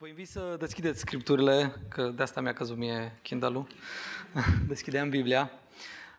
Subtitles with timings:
[0.00, 3.66] Vă invit să deschideți scripturile, că de asta mi-a căzut mie Kindle-ul.
[4.68, 5.50] Deschideam Biblia.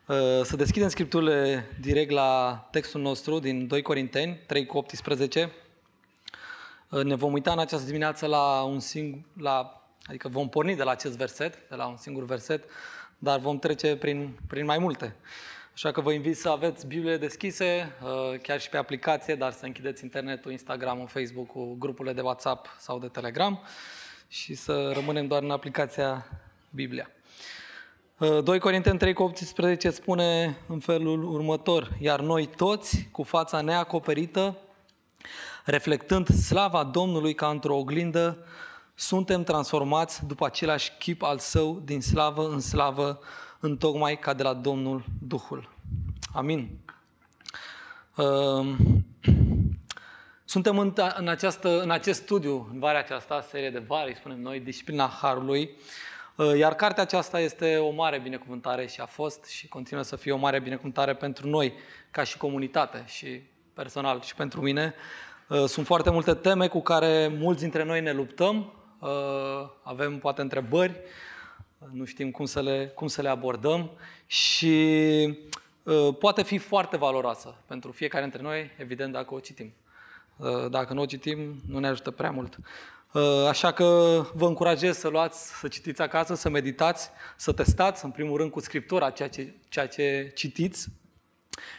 [0.05, 5.51] Uh, să deschidem scripturile direct la textul nostru din 2 Corinteni, 3 cu 18.
[6.89, 10.83] Uh, ne vom uita în această dimineață la un singur, la, adică vom porni de
[10.83, 12.63] la acest verset, de la un singur verset,
[13.17, 15.15] dar vom trece prin, prin mai multe.
[15.81, 19.65] Așa că vă invit să aveți Biblie deschise, uh, chiar și pe aplicație, dar să
[19.65, 23.59] închideți internetul, Instagram, Facebook, grupurile de WhatsApp sau de Telegram
[24.27, 26.25] și să rămânem doar în aplicația
[26.69, 27.09] Biblia.
[28.17, 33.61] 2 uh, Corinteni 3 cu 18 spune în felul următor, iar noi toți, cu fața
[33.61, 34.57] neacoperită,
[35.65, 38.37] reflectând slava Domnului ca într-o oglindă,
[38.95, 43.19] suntem transformați după același chip al său din slavă în slavă,
[43.59, 45.69] întocmai ca de la Domnul Duhul.
[46.33, 46.69] Amin.
[48.17, 48.77] Ehm,
[50.45, 54.59] suntem în, în, această, în acest studiu, în vara aceasta, serie de vari, spunem noi,
[54.59, 55.77] Disciplina Harului,
[56.37, 60.31] ehm, iar cartea aceasta este o mare binecuvântare și a fost și continuă să fie
[60.31, 61.73] o mare binecuvântare pentru noi,
[62.11, 63.41] ca și comunitate și
[63.73, 64.93] personal și pentru mine.
[65.49, 68.73] Ehm, sunt foarte multe teme cu care mulți dintre noi ne luptăm,
[69.83, 71.01] avem poate întrebări,
[71.91, 73.91] nu știm cum să le, cum să le abordăm
[74.25, 74.73] și
[75.83, 79.73] uh, poate fi foarte valoroasă pentru fiecare dintre noi, evident, dacă o citim.
[80.37, 82.57] Uh, dacă nu o citim, nu ne ajută prea mult.
[83.11, 83.85] Uh, așa că
[84.33, 88.59] vă încurajez să luați, să citiți acasă, să meditați, să testați, în primul rând, cu
[88.59, 90.87] Scriptura ceea ce, ceea ce citiți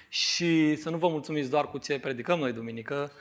[0.08, 3.12] și să nu vă mulțumiți doar cu ce predicăm noi duminică,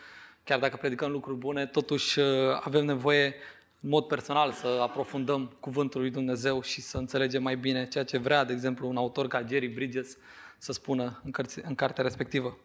[0.43, 2.19] chiar dacă predicăm lucruri bune, totuși
[2.61, 3.35] avem nevoie
[3.81, 8.17] în mod personal să aprofundăm cuvântul lui Dumnezeu și să înțelegem mai bine ceea ce
[8.17, 10.17] vrea, de exemplu, un autor ca Jerry Bridges
[10.57, 12.57] să spună în, cărți, în cartea respectivă.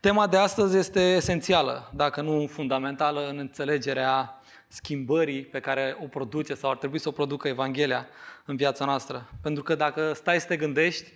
[0.00, 6.54] Tema de astăzi este esențială, dacă nu fundamentală, în înțelegerea schimbării pe care o produce
[6.54, 8.06] sau ar trebui să o producă Evanghelia
[8.44, 9.30] în viața noastră.
[9.42, 11.12] Pentru că dacă stai să te gândești,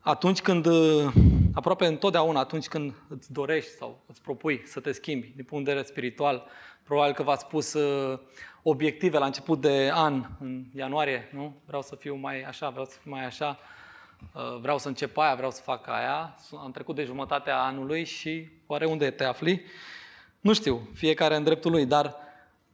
[0.00, 0.66] atunci când,
[1.54, 5.70] aproape întotdeauna, atunci când îți dorești sau îți propui să te schimbi din punct de
[5.70, 6.46] vedere spiritual,
[6.82, 7.76] probabil că v-ați pus
[8.66, 11.54] obiective la început de an, în ianuarie, nu?
[11.66, 13.58] Vreau să fiu mai așa, vreau să fiu mai așa,
[14.34, 16.36] uh, vreau să încep aia, vreau să fac aia.
[16.62, 19.64] Am trecut de jumătatea anului și oare unde te afli?
[20.40, 22.16] Nu știu, fiecare în dreptul lui, dar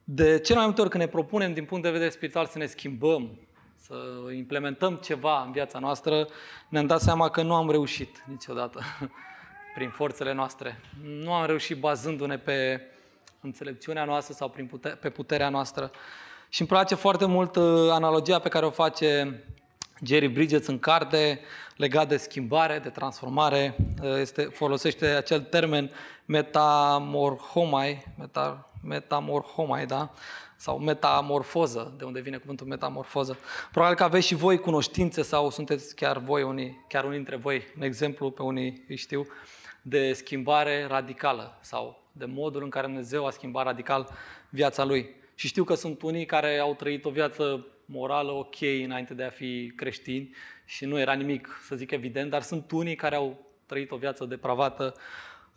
[0.03, 2.65] de cel mai multe ori când ne propunem din punct de vedere spiritual să ne
[2.65, 3.39] schimbăm,
[3.75, 3.95] să
[4.35, 6.27] implementăm ceva în viața noastră,
[6.69, 8.81] ne-am dat seama că nu am reușit niciodată
[9.75, 10.81] prin forțele noastre.
[11.03, 12.81] Nu am reușit bazându-ne pe
[13.41, 15.91] înțelepciunea noastră sau prin puter, pe puterea noastră.
[16.49, 19.43] Și îmi place foarte mult uh, analogia pe care o face
[20.03, 21.39] Jerry Bridges în carte
[21.75, 23.75] legat de schimbare, de transformare.
[24.01, 25.91] Uh, este, folosește acel termen
[26.25, 30.11] metamorhomai, meta, metamorhomai, da?
[30.55, 33.37] sau metamorfoză, de unde vine cuvântul metamorfoză.
[33.71, 37.63] Probabil că aveți și voi cunoștințe sau sunteți chiar voi, unii, chiar unii dintre voi,
[37.75, 39.27] un exemplu pe unii îi știu,
[39.81, 44.09] de schimbare radicală sau de modul în care Dumnezeu a schimbat radical
[44.49, 45.15] viața lui.
[45.35, 49.29] Și știu că sunt unii care au trăit o viață morală ok înainte de a
[49.29, 50.35] fi creștini
[50.65, 54.25] și nu era nimic, să zic evident, dar sunt unii care au trăit o viață
[54.25, 54.95] depravată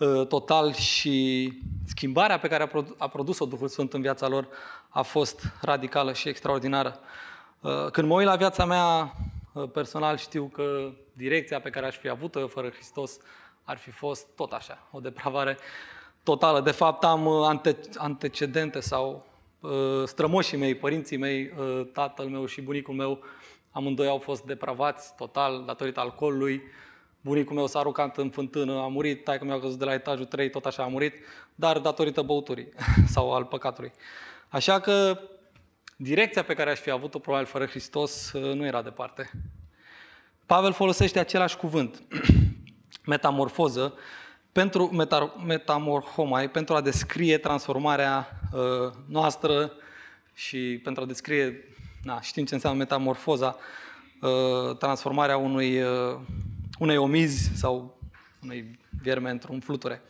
[0.01, 1.53] ă, total și
[1.87, 4.49] schimbarea pe care a produs-o Duhul Sfânt în viața lor
[4.89, 7.01] a fost radicală și extraordinară.
[7.65, 9.17] Ă, când mă uit la viața mea
[9.57, 13.19] ă, personal, știu că direcția pe care aș fi avut-o fără Hristos
[13.65, 15.59] ar fi fost tot așa, o depravare
[16.25, 16.61] totală.
[16.61, 19.27] De fapt, am uh, ante- antecedente sau
[19.61, 19.71] uh,
[20.07, 23.19] strămoșii mei, părinții mei, uh, tatăl meu și bunicul meu,
[23.71, 26.63] amândoi au fost depravați total datorită alcoolului.
[27.21, 30.51] Bunicul meu s-a aruncat în fântână, a murit, taică mi-a căzut de la etajul 3,
[30.51, 31.15] tot așa a murit,
[31.55, 32.69] dar datorită băuturii
[33.15, 33.93] sau al păcatului.
[34.49, 35.21] Așa că
[35.97, 39.31] direcția pe care aș fi avut-o probabil fără Hristos nu era departe.
[40.47, 42.03] Pavel folosește același cuvânt,
[43.07, 43.95] metamorfoză,
[44.55, 44.91] pentru
[45.47, 49.73] metamorhomai, pentru a descrie transformarea uh, noastră
[50.35, 51.69] și pentru a descrie,
[52.03, 53.57] na, știm ce înseamnă metamorfoza,
[54.21, 56.19] uh, transformarea unui, uh,
[56.79, 57.99] unei omizi sau
[58.43, 60.03] unei vierme într-un fluture.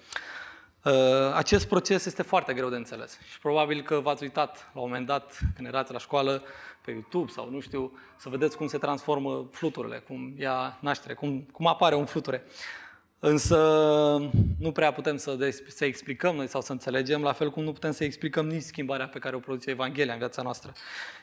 [0.83, 0.93] Uh,
[1.35, 5.07] acest proces este foarte greu de înțeles și probabil că v-ați uitat la un moment
[5.07, 6.43] dat când erați la școală
[6.85, 11.47] pe YouTube sau nu știu, să vedeți cum se transformă fluturile, cum ia naștere, cum,
[11.53, 12.45] cum apare un fluture.
[13.27, 13.59] Însă
[14.59, 17.73] nu prea putem să, de- să explicăm noi sau să înțelegem, la fel cum nu
[17.73, 20.73] putem să explicăm nici schimbarea pe care o produce Evanghelia în viața noastră.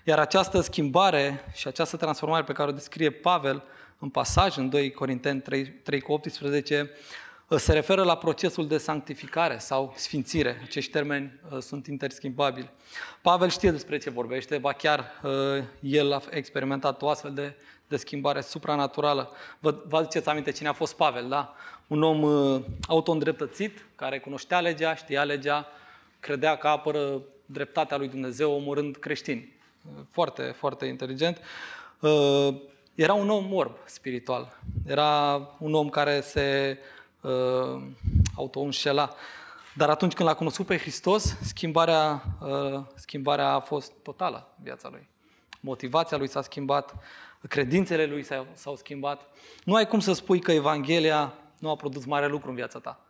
[0.04, 3.64] Iar această schimbare și această transformare pe care o descrie Pavel
[4.00, 6.92] în pasaj, în 2 Corinteni 3, 3 cu 18,
[7.48, 10.62] se referă la procesul de sanctificare sau sfințire.
[10.64, 12.70] Acești termeni uh, sunt interschimbabili.
[13.22, 17.56] Pavel știe despre ce vorbește, ba chiar uh, el a experimentat o astfel de,
[17.88, 19.32] de schimbare supranaturală.
[19.60, 21.56] Vă, vă aduceți aminte cine a fost Pavel, da?
[21.92, 25.68] Un om uh, auto-îndreptățit, care cunoștea legea, știa legea,
[26.20, 29.54] credea că apără dreptatea lui Dumnezeu omorând creștini.
[30.10, 31.42] Foarte, foarte inteligent.
[32.96, 34.58] Era un om morb spiritual.
[34.88, 36.78] Era un om care se
[37.22, 37.82] uh,
[38.36, 39.14] auto-înșela.
[39.76, 44.90] Dar atunci când l-a cunoscut pe Hristos, schimbarea, uh, schimbarea a fost totală în viața
[44.92, 45.08] lui.
[45.60, 46.96] Motivația lui s-a schimbat,
[47.48, 49.22] credințele lui s-au, s-au schimbat.
[49.64, 53.06] Nu ai cum să spui că Evanghelia nu a produs mare lucru în viața ta.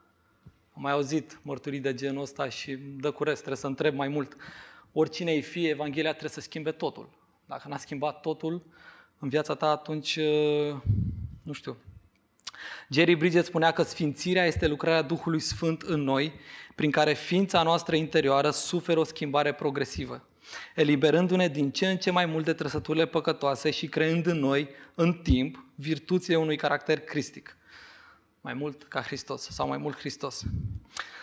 [0.74, 4.08] Am mai auzit mărturii de genul ăsta și dă cu rest, trebuie să întreb mai
[4.08, 4.36] mult.
[4.92, 7.10] Oricine îi fie, Evanghelia trebuie să schimbe totul.
[7.46, 8.64] Dacă n-a schimbat totul
[9.20, 10.76] în viața ta, atunci, uh,
[11.44, 11.78] nu știu,
[12.90, 16.34] Jerry Bridget spunea că sfințirea este lucrarea Duhului Sfânt în noi,
[16.76, 20.28] prin care ființa noastră interioară suferă o schimbare progresivă,
[20.76, 25.66] eliberându-ne din ce în ce mai multe trăsăturile păcătoase și creând în noi, în timp,
[25.76, 27.56] virtuțile unui caracter cristic.
[28.42, 30.44] Mai mult ca Hristos sau mai mult Hristos.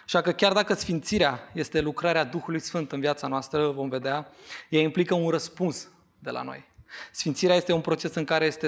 [0.04, 4.30] Așa că chiar dacă sfințirea este lucrarea Duhului Sfânt în viața noastră, vom vedea,
[4.68, 5.88] ea implică un răspuns
[6.18, 6.64] de la noi.
[7.12, 8.66] Sfințirea este un proces în care este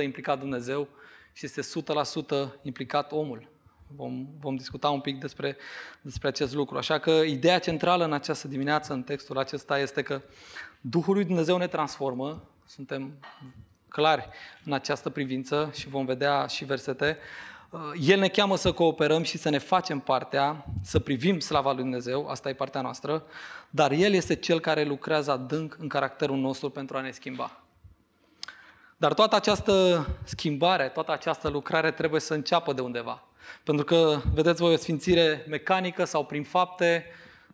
[0.00, 0.88] 100% implicat Dumnezeu
[1.32, 3.48] și este 100% implicat omul.
[3.96, 5.56] Vom, vom discuta un pic despre,
[6.00, 6.76] despre acest lucru.
[6.76, 10.22] Așa că ideea centrală în această dimineață, în textul acesta, este că
[10.80, 13.12] Duhul lui Dumnezeu ne transformă, suntem
[13.88, 14.28] clari
[14.64, 17.18] în această privință și vom vedea și versete.
[18.00, 22.28] El ne cheamă să cooperăm și să ne facem partea, să privim slava lui Dumnezeu,
[22.28, 23.24] asta e partea noastră,
[23.70, 27.60] dar El este Cel care lucrează adânc în caracterul nostru pentru a ne schimba.
[28.96, 33.22] Dar toată această schimbare, toată această lucrare trebuie să înceapă de undeva.
[33.62, 37.04] Pentru că, vedeți voi, o sfințire mecanică sau prin fapte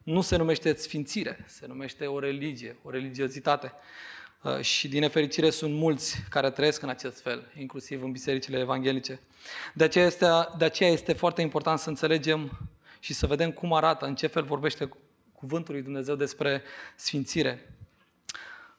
[0.02, 3.72] nu se numește sfințire, se numește o religie, o religiozitate.
[4.44, 9.20] Uh, și din nefericire sunt mulți care trăiesc în acest fel, inclusiv în bisericile evanghelice.
[9.74, 10.26] De aceea este,
[10.58, 12.68] de aceea este foarte important să înțelegem
[13.00, 14.88] și să vedem cum arată, în ce fel vorbește
[15.32, 16.62] cuvântul lui Dumnezeu despre
[16.96, 17.74] sfințire.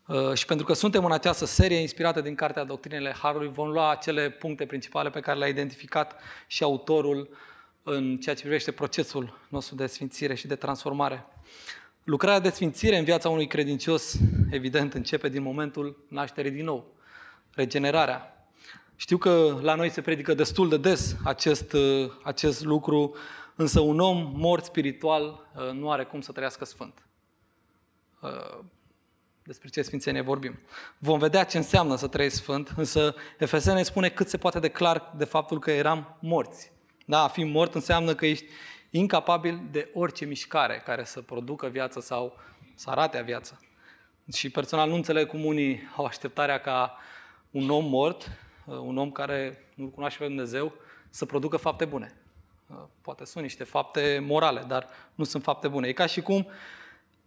[0.08, 3.92] Uh, și pentru că suntem în această serie inspirată din Cartea Doctrinele Harului, vom lua
[3.92, 7.30] acele puncte principale pe care le-a identificat și autorul
[7.84, 11.26] în ceea ce privește procesul nostru de sfințire și de transformare.
[12.06, 14.18] Lucrarea de sfințire în viața unui credincios,
[14.52, 16.94] evident, începe din momentul nașterii din nou,
[17.52, 18.48] regenerarea.
[18.96, 23.16] Știu că la noi se predică destul de des acest, uh, acest lucru,
[23.56, 27.06] însă un om mort spiritual uh, nu are cum să trăiască sfânt
[29.44, 30.60] despre ce sfințenie vorbim.
[30.98, 35.14] Vom vedea ce înseamnă să trăiești sfânt, însă Efesene spune cât se poate de clar
[35.18, 36.72] de faptul că eram morți.
[37.06, 38.46] Da, a fi mort înseamnă că ești
[38.98, 42.38] incapabil de orice mișcare care să producă viață sau
[42.76, 43.60] să arate viață.
[44.34, 46.98] Și personal nu înțeleg cum unii au așteptarea ca
[47.52, 48.32] un om mort,
[48.66, 50.74] un om care nu-L cunoaște pe Dumnezeu,
[51.10, 52.16] să producă fapte bune.
[53.02, 55.88] Poate sunt niște fapte morale, dar nu sunt fapte bune.
[55.88, 56.48] E ca și cum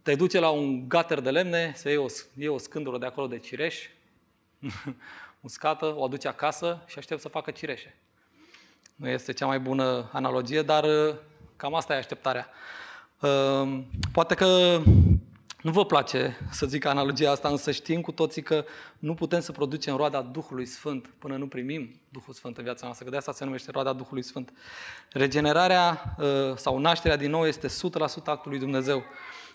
[0.01, 2.05] te duce la un gater de lemne, să iei o,
[2.37, 3.89] iei o scândură de acolo de cireș,
[5.41, 7.95] uscată, o aduce acasă și aștept să facă cireșe.
[8.95, 11.15] Nu este cea mai bună analogie, dar uh,
[11.59, 12.49] cam asta e așteptarea.
[13.19, 13.79] Uh,
[14.11, 14.79] poate că
[15.61, 18.65] nu vă place să zic analogia asta, însă știm cu toții că
[18.99, 23.05] nu putem să producem roada Duhului Sfânt până nu primim Duhul Sfânt în viața noastră,
[23.05, 24.53] că de asta se numește roada Duhului Sfânt.
[25.11, 27.71] Regenerarea uh, sau nașterea din nou este 100%
[28.25, 29.03] actul lui Dumnezeu.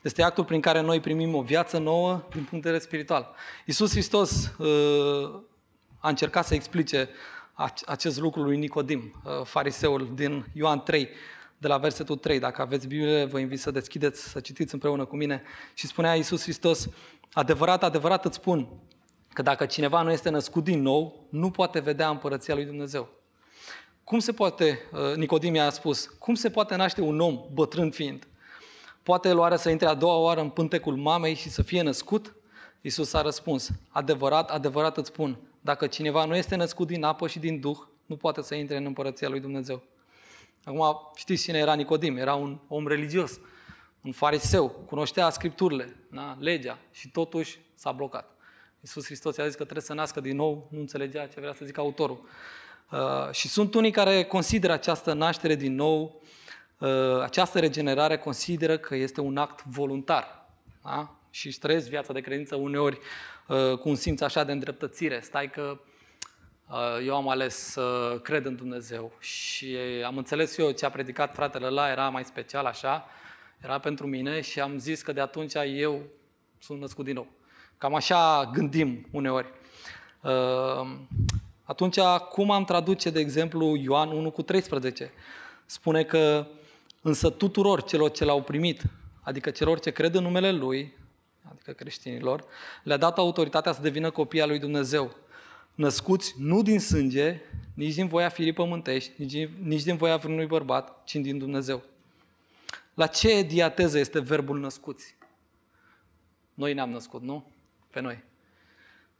[0.02, 3.34] Este actul prin care noi primim o viață nouă din punct de vedere spiritual.
[3.64, 5.40] Iisus Hristos uh,
[5.98, 7.08] a încercat să explice
[7.86, 11.08] acest lucru lui Nicodim, uh, fariseul din Ioan 3,
[11.64, 12.38] de la versetul 3.
[12.38, 15.42] Dacă aveți Biblie, vă invit să deschideți, să citiți împreună cu mine.
[15.74, 16.88] Și spunea Iisus Hristos,
[17.32, 18.68] adevărat, adevărat îți spun,
[19.32, 23.08] că dacă cineva nu este născut din nou, nu poate vedea împărăția lui Dumnezeu.
[24.04, 28.26] Cum se poate, uh, Nicodim a spus, cum se poate naște un om bătrân fiind?
[29.02, 32.34] Poate el oare să intre a doua oară în pântecul mamei și să fie născut?
[32.80, 37.38] Iisus a răspuns, adevărat, adevărat îți spun, dacă cineva nu este născut din apă și
[37.38, 39.82] din Duh, nu poate să intre în împărăția lui Dumnezeu.
[40.64, 42.16] Acum știți cine era Nicodim?
[42.16, 43.40] Era un om religios,
[44.02, 46.36] un fariseu, cunoștea scripturile, da?
[46.40, 48.36] legea și totuși s-a blocat.
[48.80, 51.64] Iisus Hristos i-a zis că trebuie să nască din nou, nu înțelegea ce vrea să
[51.64, 52.28] zică autorul.
[52.90, 56.22] Uh, și sunt unii care consideră această naștere din nou
[56.80, 60.48] Ă, această regenerare consideră că este un act voluntar.
[60.82, 61.16] Da?
[61.30, 62.98] Și își trăiesc viața de credință uneori
[63.48, 65.20] ă, cu un simț așa de îndreptățire.
[65.20, 65.90] Stai că Uh,
[67.04, 71.66] eu am ales să cred în Dumnezeu și am înțeles eu ce a predicat fratele
[71.66, 73.06] ăla, era mai special așa,
[73.60, 76.02] era pentru mine și am zis că de atunci eu
[76.58, 77.26] sunt născut din nou.
[77.78, 79.52] Cam așa gândim uneori.
[80.20, 80.96] Uh,
[81.64, 81.98] atunci,
[82.30, 85.12] cum am traduce, de exemplu, Ioan 1 cu 13?
[85.66, 86.46] Spune că
[87.00, 88.82] însă tuturor celor ce l-au primit,
[89.22, 90.96] adică celor ce cred în numele Lui,
[91.50, 92.44] adică creștinilor,
[92.82, 95.16] le-a dat autoritatea să devină copii al lui Dumnezeu
[95.74, 97.40] născuți nu din sânge,
[97.74, 101.82] nici din voia firii pământești, nici, nici din voia vreunui bărbat, ci din Dumnezeu.
[102.94, 105.16] La ce diateză este verbul născuți?
[106.54, 107.50] Noi ne-am născut, nu?
[107.90, 108.22] Pe noi.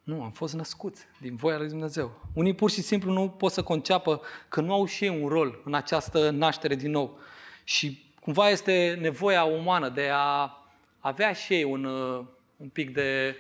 [0.02, 2.28] Nu, am fost născuți din voia lui Dumnezeu.
[2.32, 5.62] Unii pur și simplu nu pot să conceapă că nu au și ei un rol
[5.64, 7.18] în această naștere din nou.
[7.64, 10.50] Și cumva este nevoia umană de a
[10.99, 12.25] avea și ei un, uh,
[12.56, 13.37] un pic de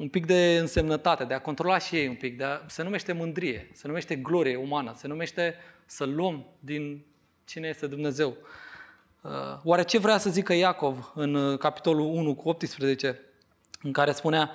[0.00, 3.12] un pic de însemnătate, de a controla și ei un pic, de a, se numește
[3.12, 5.54] mândrie, se numește glorie umană, se numește
[5.86, 7.04] să luăm din
[7.44, 8.36] cine este Dumnezeu.
[9.20, 9.30] Uh,
[9.62, 13.20] oare ce vrea să zică Iacov în uh, capitolul 1 cu 18,
[13.82, 14.50] în care spunea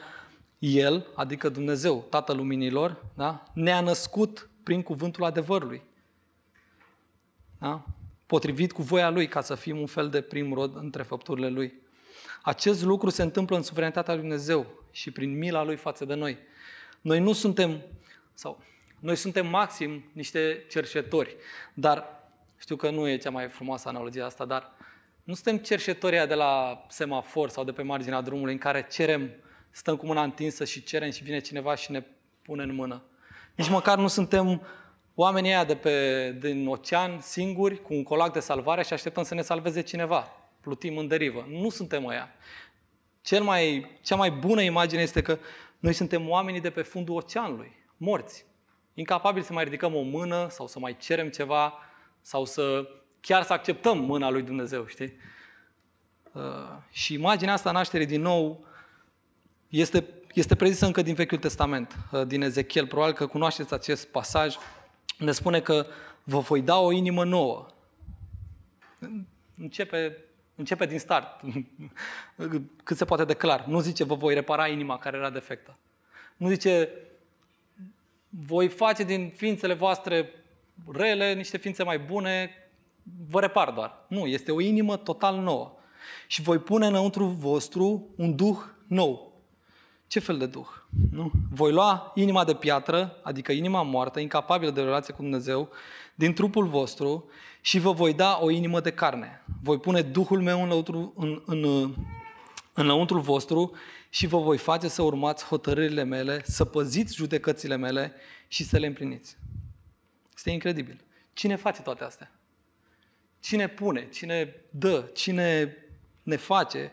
[0.60, 3.44] El, adică Dumnezeu, Tatăl Luminilor, da?
[3.54, 5.82] ne-a născut prin cuvântul adevărului.
[7.60, 7.86] Da?
[8.26, 11.74] Potrivit cu voia Lui, ca să fim un fel de prim rod între făpturile Lui.
[12.46, 16.38] Acest lucru se întâmplă în suveranitatea lui Dumnezeu și prin mila Lui față de noi.
[17.02, 17.82] Noi nu suntem,
[18.34, 18.62] sau
[19.00, 21.36] noi suntem maxim niște cerșetori,
[21.74, 22.06] dar
[22.58, 24.72] știu că nu e cea mai frumoasă analogie asta, dar
[25.24, 29.32] nu suntem cerșetorii de la semafor sau de pe marginea drumului în care cerem,
[29.72, 32.04] stăm cu mâna întinsă și cerem și vine cineva și ne
[32.42, 33.04] pune în mână.
[33.56, 34.62] Nici măcar nu suntem
[35.16, 39.34] oamenii aia de pe, din ocean singuri, cu un colac de salvare și așteptăm să
[39.34, 40.45] ne salveze cineva.
[40.66, 41.46] Plutim în derivă.
[41.50, 42.30] Nu suntem aia.
[43.22, 45.38] Cel mai, cea mai bună imagine este că
[45.80, 48.46] noi suntem oamenii de pe fundul oceanului, morți,
[48.94, 51.74] incapabili să mai ridicăm o mână sau să mai cerem ceva
[52.22, 52.90] sau să
[53.22, 55.14] chiar să acceptăm mâna lui Dumnezeu, știi?
[56.32, 56.42] Uh,
[56.90, 58.66] și imaginea asta nașterii din nou
[59.68, 62.88] este, este prezisă încă din Vechiul Testament, uh, din Ezechiel.
[62.88, 64.56] Probabil că cunoașteți acest pasaj.
[65.18, 65.86] Ne spune că
[66.24, 67.66] vă voi da o inimă nouă.
[69.58, 71.42] Începe Începe din start,
[72.84, 73.66] cât se poate de clar.
[73.66, 75.78] Nu zice, vă voi repara inima care era defectă.
[76.38, 76.90] Nu zice,
[78.30, 80.30] voi face din ființele voastre
[80.92, 82.52] rele niște ființe mai bune,
[83.30, 84.06] vă repar doar.
[84.08, 85.78] Nu, este o inimă total nouă.
[86.28, 88.58] Și voi pune înăuntru vostru un duh
[88.88, 89.35] nou.
[90.08, 90.68] Ce fel de duh?
[91.12, 91.32] Nu?
[91.52, 95.70] Voi lua inima de piatră, adică inima moartă, incapabilă de relație cu Dumnezeu,
[96.16, 97.30] din trupul vostru
[97.62, 99.44] și vă voi da o inimă de carne.
[99.62, 101.94] Voi pune Duhul meu înăuntru, în, în,
[102.74, 103.72] înăuntru vostru
[104.10, 108.14] și vă voi face să urmați hotărârile mele, să păziți judecățile mele
[108.48, 109.38] și să le împliniți.
[110.36, 111.04] Este incredibil.
[111.34, 112.32] Cine face toate astea?
[113.40, 114.10] Cine pune?
[114.10, 115.10] Cine dă?
[115.14, 115.78] Cine
[116.24, 116.92] ne face?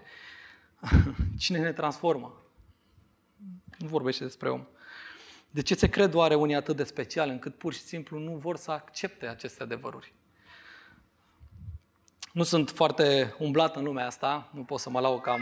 [1.39, 2.42] Cine ne transformă?
[3.83, 4.67] Nu vorbește despre om.
[5.51, 8.57] De ce se cred oare unii atât de special încât pur și simplu nu vor
[8.57, 10.13] să accepte aceste adevăruri?
[12.33, 15.41] Nu sunt foarte umblat în lumea asta, nu pot să mă lau că am,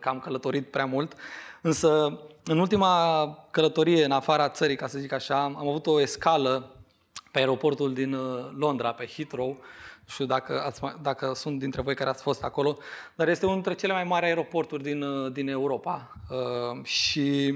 [0.00, 1.14] că am călătorit prea mult,
[1.60, 6.76] însă în ultima călătorie în afara țării, ca să zic așa, am avut o escală
[7.32, 9.58] pe aeroportul din uh, Londra, pe Heathrow,
[10.08, 12.78] nu știu dacă, ați, dacă sunt dintre voi care ați fost acolo,
[13.14, 16.12] dar este unul dintre cele mai mari aeroporturi din, uh, din Europa.
[16.30, 17.54] Uh, și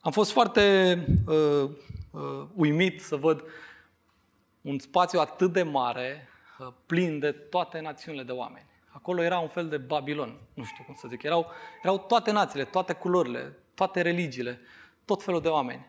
[0.00, 1.70] am fost foarte uh,
[2.10, 3.44] uh, uimit să văd
[4.60, 8.66] un spațiu atât de mare, uh, plin de toate națiunile de oameni.
[8.88, 11.22] Acolo era un fel de Babilon, nu știu cum să zic.
[11.22, 11.46] Erau,
[11.82, 14.60] erau toate națiile, toate culorile, toate religiile,
[15.04, 15.86] tot felul de oameni.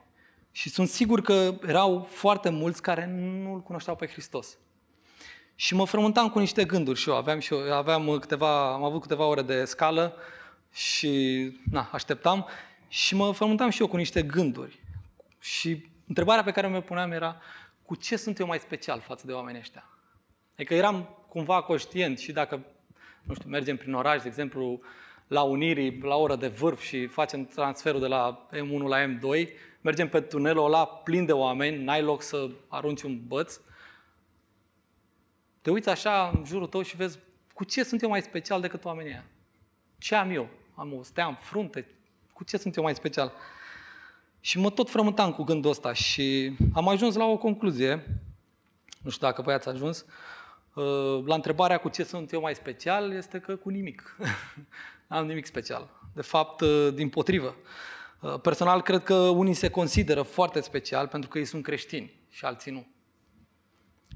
[0.51, 4.57] Și sunt sigur că erau foarte mulți care nu-L cunoșteau pe Hristos.
[5.59, 7.15] Și mă frământam cu niște gânduri și eu.
[7.15, 10.15] Aveam, și eu, aveam câteva, am avut câteva ore de scală
[10.73, 12.47] și na, așteptam
[12.87, 14.79] și mă frământam și eu cu niște gânduri.
[15.39, 17.41] Și întrebarea pe care mi-o puneam era,
[17.85, 19.89] cu ce sunt eu mai special față de oamenii ăștia?
[20.53, 22.65] Adică eram cumva conștient și dacă,
[23.23, 24.81] nu știu, mergem prin oraș, de exemplu,
[25.27, 29.47] la Unirii, la oră de vârf și facem transferul de la M1 la M2,
[29.81, 33.59] mergem pe tunelul ăla plin de oameni, n-ai loc să arunci un băț,
[35.67, 37.19] te uiți așa în jurul tău și vezi
[37.53, 39.24] cu ce sunt eu mai special decât oamenii ăia?
[39.97, 40.50] Ce am eu?
[40.75, 41.88] Am o stea în frunte?
[42.33, 43.31] Cu ce sunt eu mai special?
[44.39, 48.21] Și mă tot frământam cu gândul ăsta și am ajuns la o concluzie,
[49.01, 50.05] nu știu dacă voi ați ajuns,
[50.74, 54.17] uh, la întrebarea cu ce sunt eu mai special, este că cu nimic.
[55.07, 55.89] N-am nimic special.
[56.13, 57.55] De fapt, uh, din potrivă.
[58.19, 62.45] Uh, personal, cred că unii se consideră foarte special pentru că ei sunt creștini și
[62.45, 62.88] alții nu.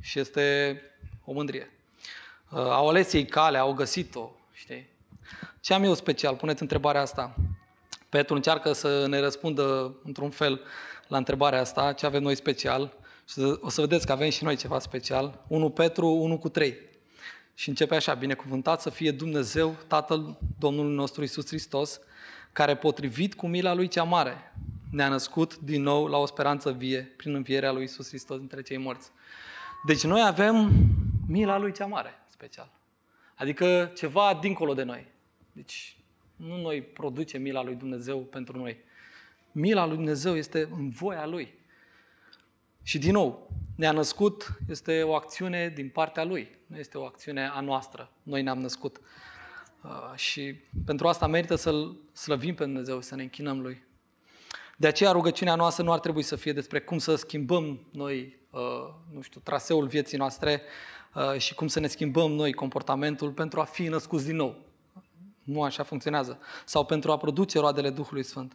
[0.01, 0.75] Și este
[1.31, 1.71] o mândrie.
[2.50, 4.88] Uh, au ales ei cale, au găsit-o, știi?
[5.59, 6.35] Ce am eu special?
[6.35, 7.35] Puneți întrebarea asta.
[8.09, 10.61] Petru încearcă să ne răspundă într-un fel
[11.07, 12.93] la întrebarea asta, ce avem noi special.
[13.27, 15.43] Și o să vedeți că avem și noi ceva special.
[15.47, 16.75] 1 Petru 1 cu 3.
[17.53, 22.00] Și începe așa, binecuvântat să fie Dumnezeu, Tatăl Domnului nostru Isus Hristos,
[22.51, 24.53] care potrivit cu mila Lui cea mare,
[24.89, 28.77] ne-a născut din nou la o speranță vie prin învierea Lui Isus Hristos dintre cei
[28.77, 29.09] morți.
[29.85, 30.71] Deci noi avem
[31.28, 32.72] mila Lui cea mare, special.
[33.36, 35.08] Adică ceva dincolo de noi.
[35.51, 35.98] Deci
[36.36, 38.78] nu noi producem mila Lui Dumnezeu pentru noi.
[39.51, 41.54] Mila Lui Dumnezeu este în voia Lui.
[42.84, 47.48] Și din nou, ne-a născut este o acțiune din partea Lui, nu este o acțiune
[47.48, 48.12] a noastră.
[48.24, 49.00] Noi ne-am născut.
[49.84, 53.84] Uh, și pentru asta merită să-L slăvim pe Dumnezeu, să ne închinăm Lui.
[54.78, 58.40] De aceea rugăciunea noastră nu ar trebui să fie despre cum să schimbăm noi, uh,
[59.13, 60.62] nu știu, traseul vieții noastre
[61.13, 64.55] uh, și cum să ne schimbăm noi comportamentul pentru a fi născuți din nou.
[65.43, 66.39] Nu așa funcționează.
[66.65, 68.53] Sau pentru a produce roadele Duhului Sfânt.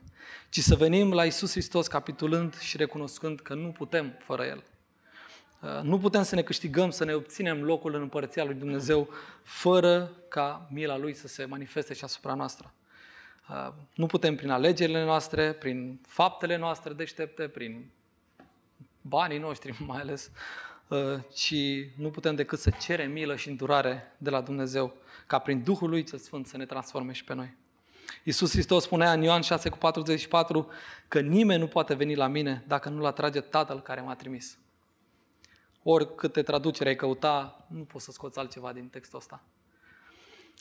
[0.48, 4.64] Ci să venim la Isus Hristos capitulând și recunoscând că nu putem fără El.
[5.60, 9.08] Uh, nu putem să ne câștigăm, să ne obținem locul în Împărăția Lui Dumnezeu
[9.42, 12.74] fără ca mila Lui să se manifeste și asupra noastră.
[13.50, 17.90] Uh, nu putem prin alegerile noastre, prin faptele noastre deștepte, prin
[19.08, 20.30] banii noștri mai ales,
[20.88, 21.54] uh, ci
[21.96, 24.94] nu putem decât să cerem milă și îndurare de la Dumnezeu,
[25.26, 27.54] ca prin Duhul Lui cel Sfânt să ne transforme și pe noi.
[28.24, 30.70] Iisus Hristos spunea în Ioan 6 cu 44
[31.08, 34.58] că nimeni nu poate veni la mine dacă nu-L atrage Tatăl care m-a trimis.
[35.82, 39.42] Oricâte traducere ai căuta, nu poți să scoți altceva din textul ăsta.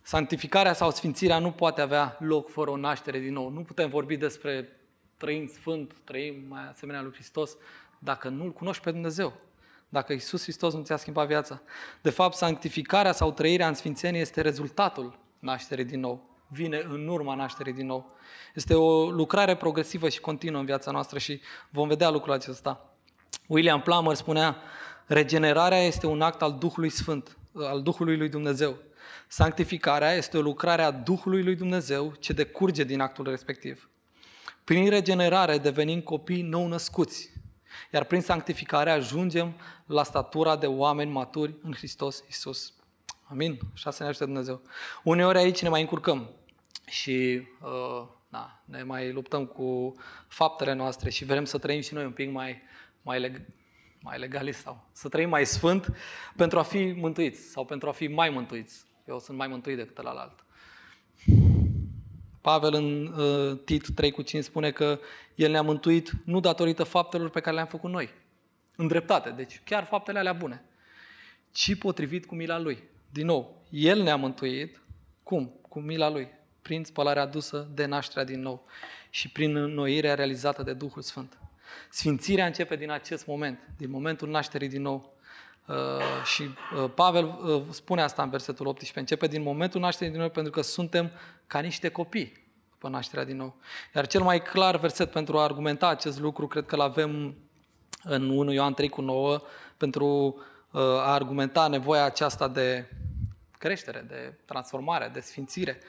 [0.04, 3.50] Sanctificarea sau sfințirea nu poate avea loc fără o naștere din nou.
[3.50, 4.70] Nu putem vorbi despre
[5.18, 7.58] trăim sfânt, trăim mai asemenea lui Hristos,
[8.06, 9.34] dacă nu-L cunoști pe Dumnezeu.
[9.90, 11.62] Dacă Isus Hristos nu ți-a schimbat viața.
[12.02, 16.30] De fapt, sanctificarea sau trăirea în sfințenie este rezultatul nașterii din nou.
[16.48, 18.16] Vine în urma nașterii din nou.
[18.54, 22.96] Este o lucrare progresivă și continuă în viața noastră și vom vedea lucrul acesta.
[23.48, 24.58] William Plummer spunea,
[25.06, 28.78] regenerarea este un act al Duhului Sfânt, al Duhului lui Dumnezeu.
[29.28, 33.90] Sanctificarea este o lucrare a Duhului lui Dumnezeu ce decurge din actul respectiv.
[34.64, 37.35] Prin regenerare devenim copii nou născuți,
[37.92, 39.54] iar prin sanctificare ajungem
[39.86, 42.74] la statura de oameni maturi în Hristos Isus.
[43.24, 43.60] Amin?
[43.74, 44.62] Așa să ne ajute Dumnezeu.
[45.04, 46.30] Uneori aici ne mai încurcăm
[46.88, 49.96] și uh, na, ne mai luptăm cu
[50.28, 52.62] faptele noastre și vrem să trăim și noi un pic mai,
[53.02, 53.46] mai, leg-
[54.02, 55.96] mai legalist sau să trăim mai sfânt
[56.36, 58.86] pentru a fi mântuiți sau pentru a fi mai mântuiți.
[59.08, 60.46] Eu sunt mai mântuit decât alt.
[62.46, 65.00] Pavel în uh, Tit 3 cu 5 spune că
[65.36, 68.10] El ne-a mântuit nu datorită faptelor pe care le-am făcut noi,
[68.76, 70.64] în dreptate, deci chiar faptele alea bune,
[71.52, 72.84] ci potrivit cu mila Lui.
[73.10, 74.82] Din nou, El ne-a mântuit,
[75.24, 75.60] cum?
[75.70, 76.28] Cu mila Lui,
[76.62, 78.66] prin spălarea adusă de nașterea din nou
[79.10, 81.38] și prin înnoirea realizată de Duhul Sfânt.
[81.90, 85.15] Sfințirea începe din acest moment, din momentul nașterii din nou.
[85.66, 89.00] Uh, și uh, Pavel uh, spune asta în versetul 18.
[89.00, 91.12] Începe din momentul nașterii din nou pentru că suntem
[91.48, 93.56] ca niște copii după nașterea din nou.
[93.96, 97.36] Iar cel mai clar verset pentru a argumenta acest lucru, cred că îl avem
[98.04, 99.42] în 1 Ioan 3 cu 9,
[99.78, 100.38] pentru
[100.72, 102.90] a argumenta nevoia aceasta de
[103.58, 105.80] creștere, de transformare, de sfințire.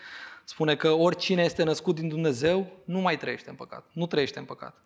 [0.48, 4.44] Spune că oricine este născut din Dumnezeu nu mai trăiește în păcat, nu trăiește în
[4.44, 4.82] păcat.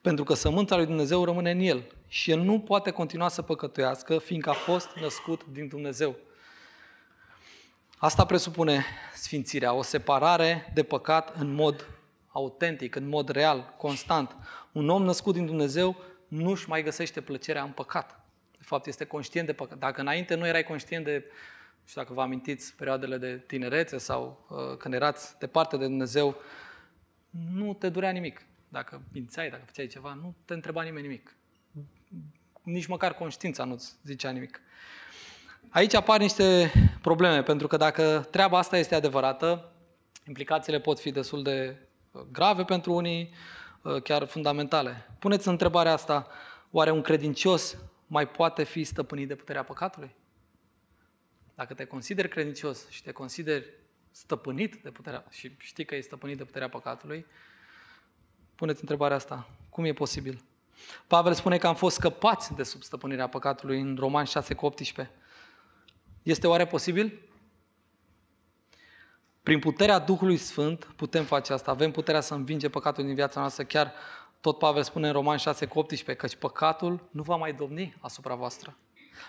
[0.00, 4.18] Pentru că sămânța lui Dumnezeu rămâne în el și el nu poate continua să păcătuiască,
[4.18, 6.16] fiindcă a fost născut din Dumnezeu.
[7.98, 11.88] Asta presupune sfințirea, o separare de păcat în mod
[12.28, 14.36] autentic, în mod real, constant.
[14.72, 15.96] Un om născut din Dumnezeu
[16.28, 18.20] nu-și mai găsește plăcerea în păcat.
[18.58, 19.78] De fapt, este conștient de păcat.
[19.78, 21.24] Dacă înainte nu erai conștient de,
[21.86, 26.36] nu știu dacă vă amintiți, perioadele de tinerețe sau uh, când erați departe de Dumnezeu,
[27.52, 28.46] nu te durea nimic.
[28.68, 31.36] Dacă mințeai, dacă făceai ceva, nu te întreba nimeni nimic.
[32.62, 34.60] Nici măcar conștiința nu-ți zicea nimic.
[35.70, 36.72] Aici apar niște
[37.02, 39.72] probleme, pentru că dacă treaba asta este adevărată,
[40.26, 41.76] implicațiile pot fi destul de
[42.10, 43.34] uh, grave pentru unii,
[43.82, 45.10] uh, chiar fundamentale.
[45.18, 46.26] Puneți întrebarea asta,
[46.70, 50.14] oare un credincios mai poate fi stăpânit de puterea păcatului?
[51.56, 53.70] Dacă te consideri credincios și te consideri
[54.10, 57.26] stăpânit de puterea, și știi că e stăpânit de puterea păcatului,
[58.54, 59.48] puneți întrebarea asta.
[59.68, 60.44] Cum e posibil?
[61.06, 65.14] Pavel spune că am fost scăpați de sub stăpânirea păcatului în Roman 6 cu 18.
[66.22, 67.20] Este oare posibil?
[69.42, 71.70] Prin puterea Duhului Sfânt putem face asta.
[71.70, 73.64] Avem puterea să învinge păcatul din viața noastră.
[73.64, 73.92] Chiar
[74.40, 78.34] tot Pavel spune în Roman 6 cu 18 căci păcatul nu va mai domni asupra
[78.34, 78.76] voastră.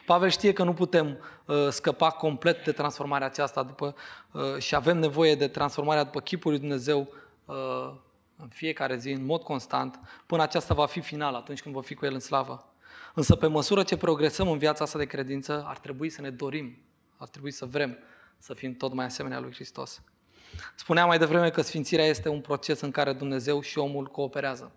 [0.06, 3.96] Pavel știe că nu putem uh, scăpa complet de transformarea aceasta după,
[4.32, 7.08] uh, și avem nevoie de transformarea după chipul lui Dumnezeu
[7.46, 7.56] uh,
[8.38, 11.94] în fiecare zi, în mod constant, până aceasta va fi final, atunci când vom fi
[11.94, 12.72] cu El în slavă.
[13.14, 16.78] Însă pe măsură ce progresăm în viața asta de credință, ar trebui să ne dorim,
[17.18, 17.98] ar trebui să vrem
[18.38, 20.02] să fim tot mai asemenea lui Hristos.
[20.76, 24.72] Spuneam mai devreme că sfințirea este un proces în care Dumnezeu și omul cooperează.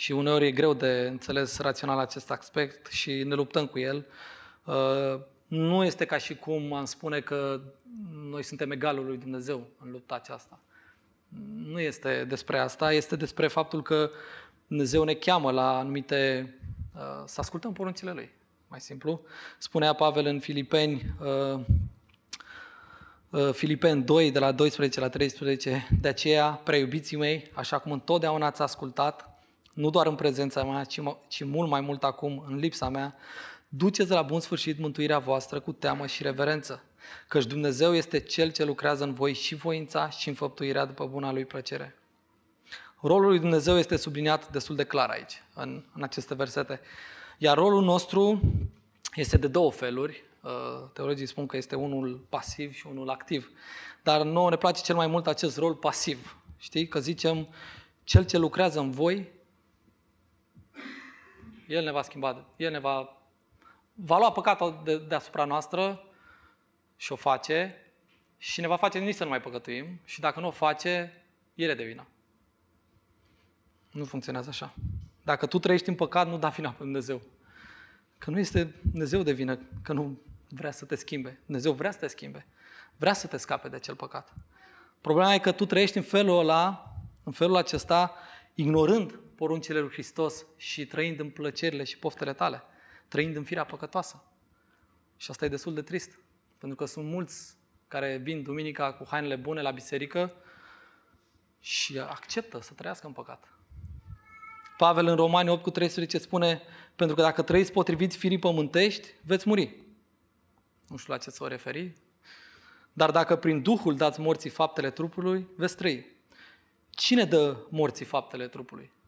[0.00, 4.06] Și uneori e greu de înțeles rațional acest aspect și ne luptăm cu el.
[4.64, 7.60] Uh, nu este ca și cum am spune că
[8.30, 10.60] noi suntem egalul lui Dumnezeu în lupta aceasta.
[11.54, 14.10] Nu este despre asta, este despre faptul că
[14.66, 16.54] Dumnezeu ne cheamă la anumite...
[16.94, 18.30] Uh, să ascultăm poruncile Lui,
[18.68, 19.20] mai simplu.
[19.58, 21.60] Spunea Pavel în Filipeni, uh,
[23.52, 28.62] Filipeni 2, de la 12 la 13, de aceea, preiubiții mei, așa cum întotdeauna ați
[28.62, 29.29] ascultat,
[29.72, 33.16] nu doar în prezența mea, ci, ci mult mai mult acum, în lipsa mea,
[33.68, 36.82] duceți la bun sfârșit mântuirea voastră cu teamă și reverență,
[37.28, 41.44] căci Dumnezeu este Cel ce lucrează în voi și voința și înfăptuirea după buna Lui
[41.44, 41.94] plăcere.
[43.00, 46.80] Rolul lui Dumnezeu este subliniat destul de clar aici, în, în aceste versete.
[47.38, 48.40] Iar rolul nostru
[49.14, 50.24] este de două feluri.
[50.40, 50.50] Uh,
[50.92, 53.50] teologii spun că este unul pasiv și unul activ.
[54.02, 56.36] Dar nouă ne place cel mai mult acest rol pasiv.
[56.58, 56.88] Știi?
[56.88, 57.48] Că zicem,
[58.04, 59.28] cel ce lucrează în voi
[61.70, 63.16] el ne va schimba, El ne va,
[63.94, 66.04] va lua păcatul de, deasupra noastră
[66.96, 67.76] și o face
[68.38, 71.22] și ne va face nici să nu mai păcătuim și dacă nu o face,
[71.54, 72.06] El e de vină.
[73.90, 74.74] Nu funcționează așa.
[75.24, 77.22] Dacă tu trăiești în păcat, nu da vina pe Dumnezeu.
[78.18, 81.40] Că nu este Dumnezeu de vină, că nu vrea să te schimbe.
[81.44, 82.46] Dumnezeu vrea să te schimbe.
[82.96, 84.34] Vrea să te scape de acel păcat.
[85.00, 88.14] Problema e că tu trăiești în felul ăla, în felul acesta,
[88.54, 92.62] ignorând poruncile lui Hristos și trăind în plăcerile și poftele tale,
[93.08, 94.24] trăind în firea păcătoasă.
[95.16, 96.18] Și asta e destul de trist,
[96.58, 97.56] pentru că sunt mulți
[97.88, 100.32] care vin duminica cu hainele bune la biserică
[101.60, 103.48] și acceptă să trăiască în păcat.
[104.76, 106.62] Pavel în Romani 8 cu 13 spune,
[106.96, 109.76] pentru că dacă trăiți potrivit firii pământești, veți muri.
[110.88, 111.92] Nu știu la ce să o referi.
[112.92, 116.06] Dar dacă prin Duhul dați morții faptele trupului, veți trăi.
[116.90, 118.98] Cine dă morții faptele trupului?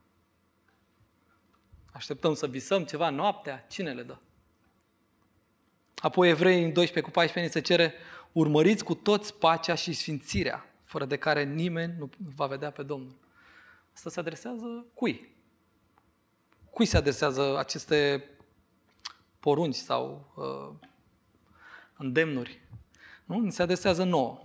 [1.92, 3.66] Așteptăm să visăm ceva noaptea?
[3.68, 4.16] Cine le dă?
[5.96, 7.94] Apoi Evrei în 12 cu 14 se cere
[8.32, 13.16] urmăriți cu toți pacea și sfințirea, fără de care nimeni nu va vedea pe Domnul.
[13.94, 15.36] Asta se adresează cui?
[16.70, 18.24] Cui se adresează aceste
[19.40, 20.88] porunci sau uh,
[21.96, 22.60] îndemnuri?
[23.24, 23.50] Nu?
[23.50, 24.40] Se adresează nouă.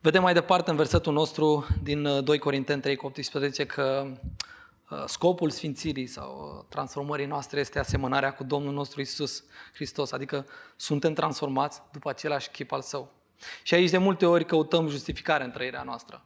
[0.00, 4.12] Vedem mai departe în versetul nostru din 2 uh, Corinteni 3 cu 18 că Uh,
[5.06, 9.44] scopul sfințirii sau uh, transformării noastre este asemănarea cu Domnul nostru Isus
[9.74, 10.46] Hristos, adică
[10.76, 13.12] suntem transformați după același chip al Său.
[13.62, 16.24] Și aici de multe ori căutăm justificare în trăirea noastră,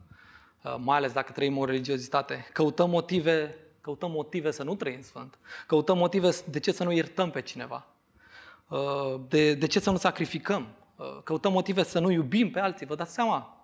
[0.63, 2.49] uh, mai ales dacă trăim o religiozitate.
[2.53, 7.29] Căutăm motive, căutăm motive să nu trăim sfânt, căutăm motive de ce să nu iertăm
[7.29, 7.85] pe cineva,
[9.27, 10.67] de, de ce să nu sacrificăm,
[11.23, 12.85] căutăm motive să nu iubim pe alții.
[12.85, 13.60] Vă dați seama,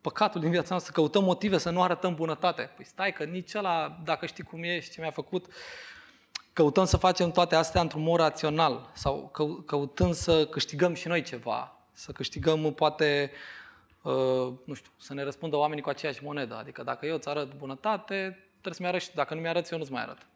[0.00, 2.70] păcatul din viața noastră, să căutăm motive să nu arătăm bunătate.
[2.76, 5.46] Păi stai că nici ăla, dacă știi cum e și ce mi-a făcut,
[6.52, 9.32] căutăm să facem toate astea într-un mod rațional sau
[9.66, 13.30] căutăm să câștigăm și noi ceva, să câștigăm poate,
[14.02, 16.56] uh, nu știu, să ne răspundă oamenii cu aceeași monedă.
[16.56, 18.14] Adică dacă eu îți arăt bunătate,
[18.50, 20.26] trebuie să-mi arăți, dacă nu mi-arăți, eu nu-ți mai arăt.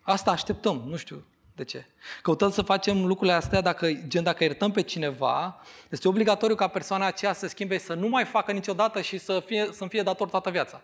[0.00, 1.86] Asta așteptăm, nu știu, de ce?
[2.22, 7.06] Căutăm să facem lucrurile astea, dacă, gen dacă iertăm pe cineva, este obligatoriu ca persoana
[7.06, 10.28] aceea să se schimbe, să nu mai facă niciodată și să fie, să-mi fie dator
[10.28, 10.82] toată viața.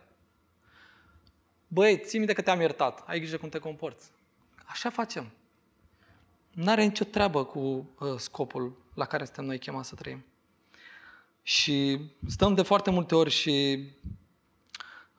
[1.68, 4.10] Băi, ții minte că te-am iertat, ai grijă cum te comporți.
[4.64, 5.30] Așa facem.
[6.50, 10.24] Nu are nicio treabă cu uh, scopul la care suntem noi chemați să trăim.
[11.42, 13.86] Și stăm de foarte multe ori și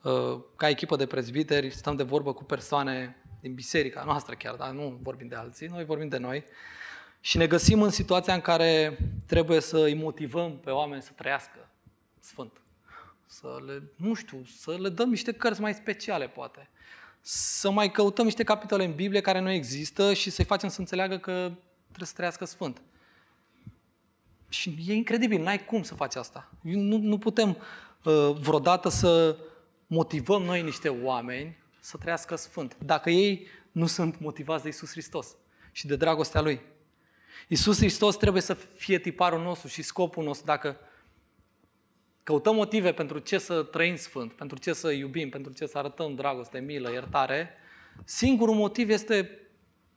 [0.01, 4.71] uh, ca echipă de prezbiteri, stăm de vorbă cu persoane din biserica noastră chiar, dar
[4.71, 6.43] nu vorbim de alții, noi vorbim de noi.
[7.19, 11.69] Și ne găsim în situația în care trebuie să îi motivăm pe oameni să trăiască
[12.19, 12.61] sfânt.
[13.25, 16.69] Să le, nu știu, să le dăm niște cărți mai speciale, poate.
[17.21, 21.17] Să mai căutăm niște capitole în Biblie care nu există și să-i facem să înțeleagă
[21.17, 21.51] că
[21.87, 22.81] trebuie să trăiască sfânt.
[24.49, 26.51] Și e incredibil, n-ai cum să faci asta.
[26.61, 29.37] Nu, nu putem uh, vreodată să
[29.87, 35.35] motivăm noi niște oameni să trăiască sfânt, dacă ei nu sunt motivați de Isus Hristos
[35.71, 36.61] și de dragostea Lui.
[37.47, 40.45] Isus Hristos trebuie să fie tiparul nostru și scopul nostru.
[40.45, 40.77] Dacă
[42.23, 46.15] căutăm motive pentru ce să trăim sfânt, pentru ce să iubim, pentru ce să arătăm
[46.15, 47.49] dragoste, milă, iertare,
[48.03, 49.39] singurul motiv este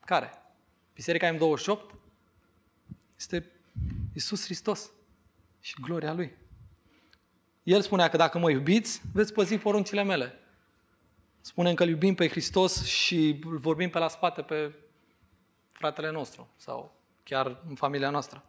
[0.05, 0.31] care?
[0.95, 1.95] Biserica M28
[3.17, 3.51] este
[4.15, 4.91] Isus Hristos
[5.61, 6.37] și gloria Lui.
[7.63, 10.39] El spunea că dacă mă iubiți, veți păzi poruncile mele.
[11.47, 14.75] Spunem că îl iubim pe Hristos și îl vorbim pe la spate pe
[15.73, 18.45] fratele nostru sau chiar în familia noastră.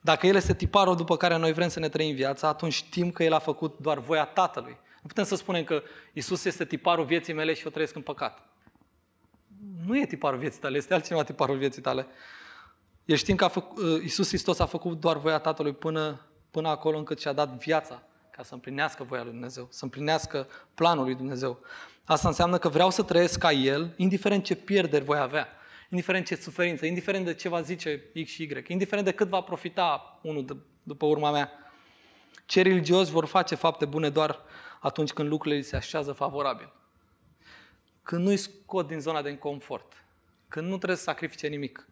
[0.00, 3.22] Dacă El este tiparul după care noi vrem să ne trăim viața, atunci știm că
[3.22, 4.76] El a făcut doar voia Tatălui.
[5.02, 5.82] Nu putem să spunem că
[6.12, 8.48] Isus este tiparul vieții mele și eu trăiesc în păcat.
[9.86, 12.06] Nu e tiparul vieții tale, este altcineva tiparul vieții tale.
[13.04, 16.68] El știm că a făcut, uh, Iisus Hristos a făcut doar voia Tatălui până, până
[16.68, 18.02] acolo încât și-a dat viața
[18.40, 21.58] ca să împlinească voia lui Dumnezeu, să împlinească planul lui Dumnezeu.
[22.04, 25.48] Asta înseamnă că vreau să trăiesc ca El, indiferent ce pierderi voi avea,
[25.90, 29.40] indiferent ce suferință, indiferent de ce va zice X și Y, indiferent de cât va
[29.40, 31.50] profita unul de, după urma mea.
[32.46, 34.40] Cei religioși vor face fapte bune doar
[34.80, 36.72] atunci când lucrurile se așează favorabil.
[38.02, 40.04] Când nu-i scot din zona de confort,
[40.48, 41.88] când nu trebuie să sacrifice nimic,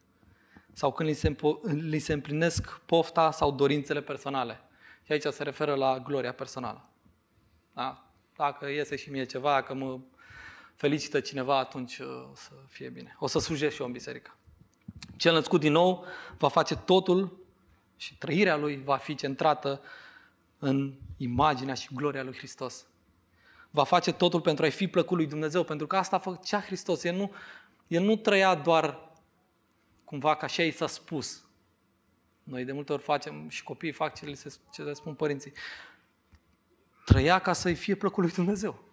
[0.72, 4.62] sau când li se, li se împlinesc pofta sau dorințele personale.
[5.08, 6.88] Și aici se referă la gloria personală.
[7.72, 8.04] Da?
[8.36, 9.98] Dacă iese și mie ceva, dacă mă
[10.74, 13.16] felicită cineva, atunci uh, o să fie bine.
[13.18, 14.36] O să slujesc și eu în biserică.
[15.16, 16.04] Cel născut din nou
[16.38, 17.38] va face totul
[17.96, 19.80] și trăirea lui va fi centrată
[20.58, 22.86] în imaginea și gloria lui Hristos.
[23.70, 27.04] Va face totul pentru a-i fi plăcut lui Dumnezeu, pentru că asta făcea Hristos.
[27.04, 27.32] El nu,
[27.86, 29.10] el nu trăia doar
[30.04, 31.42] cumva ca așa i s-a spus.
[32.48, 35.52] Noi de multe ori facem și copiii fac ce le, se, ce le spun părinții.
[37.04, 38.84] Trăia ca să-i fie plăcut lui Dumnezeu.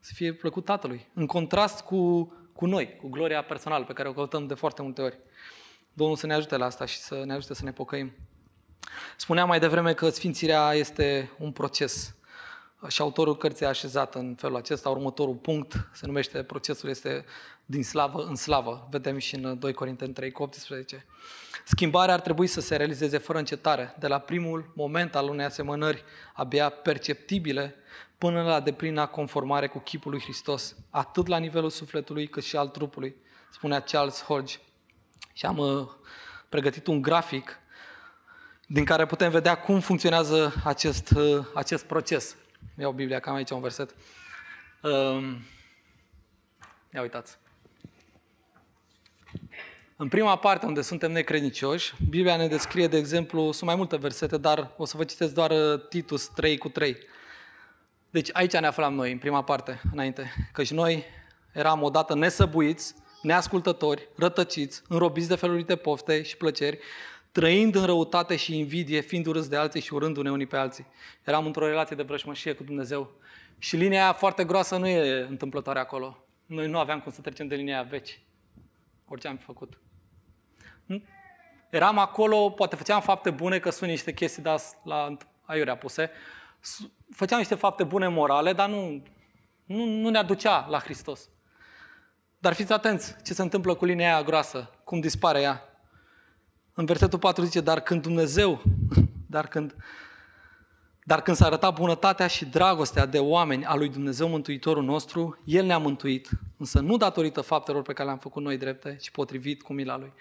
[0.00, 1.06] Să fie plăcut Tatălui.
[1.14, 5.02] În contrast cu, cu noi, cu gloria personală pe care o căutăm de foarte multe
[5.02, 5.18] ori.
[5.92, 8.12] Domnul să ne ajute la asta și să ne ajute să ne pocăim.
[9.16, 12.16] Spuneam mai devreme că sfințirea este un proces.
[12.88, 14.88] Și autorul cărții a așezat în felul acesta.
[14.88, 17.24] Următorul punct se numește procesul este
[17.66, 18.88] din slavă în slavă.
[18.90, 21.06] Vedem și în 2 Corinteni 3 cu 18.
[21.64, 26.04] Schimbarea ar trebui să se realizeze fără încetare, de la primul moment al unei asemănări
[26.34, 27.74] abia perceptibile
[28.18, 32.68] până la deplina conformare cu chipul lui Hristos, atât la nivelul sufletului cât și al
[32.68, 33.16] trupului,
[33.52, 34.56] spunea Charles Hodge.
[35.32, 35.88] Și am uh,
[36.48, 37.58] pregătit un grafic
[38.66, 42.36] din care putem vedea cum funcționează acest, uh, acest proces.
[42.78, 43.94] Iau Biblia, cam aici un verset.
[44.82, 45.36] Uh,
[46.94, 47.38] ia uitați.
[49.96, 54.36] În prima parte, unde suntem necredincioși, Biblia ne descrie, de exemplu, sunt mai multe versete,
[54.36, 56.96] dar o să vă citesc doar uh, Titus 3 cu 3.
[58.10, 61.04] Deci aici ne aflam noi, în prima parte, înainte, căci noi
[61.52, 66.78] eram odată nesăbuiți, neascultători, rătăciți, înrobiți de felurite pofte și plăceri,
[67.36, 70.86] trăind în răutate și invidie, fiind urâți de alții și urându-ne unii pe alții.
[71.24, 73.10] Eram într-o relație de vrășmășie cu Dumnezeu.
[73.58, 76.24] Și linia aia foarte groasă nu e întâmplătoare acolo.
[76.46, 78.20] Noi nu aveam cum să trecem de linia aia veci.
[79.08, 79.78] Orice am făcut.
[81.70, 86.10] Eram acolo, poate făceam fapte bune, că sunt niște chestii de la aiurea puse.
[87.10, 89.02] Făceam niște fapte bune morale, dar nu,
[89.64, 91.28] nu, nu ne aducea la Hristos.
[92.38, 95.75] Dar fiți atenți ce se întâmplă cu linia aia groasă, cum dispare ea.
[96.78, 98.62] În versetul 4 zice, dar când Dumnezeu,
[99.26, 99.74] dar când,
[101.04, 105.64] dar când s-a arătat bunătatea și dragostea de oameni a lui Dumnezeu Mântuitorul nostru, El
[105.64, 109.72] ne-a mântuit, însă nu datorită faptelor pe care le-am făcut noi drepte, ci potrivit cu
[109.72, 110.12] mila Lui.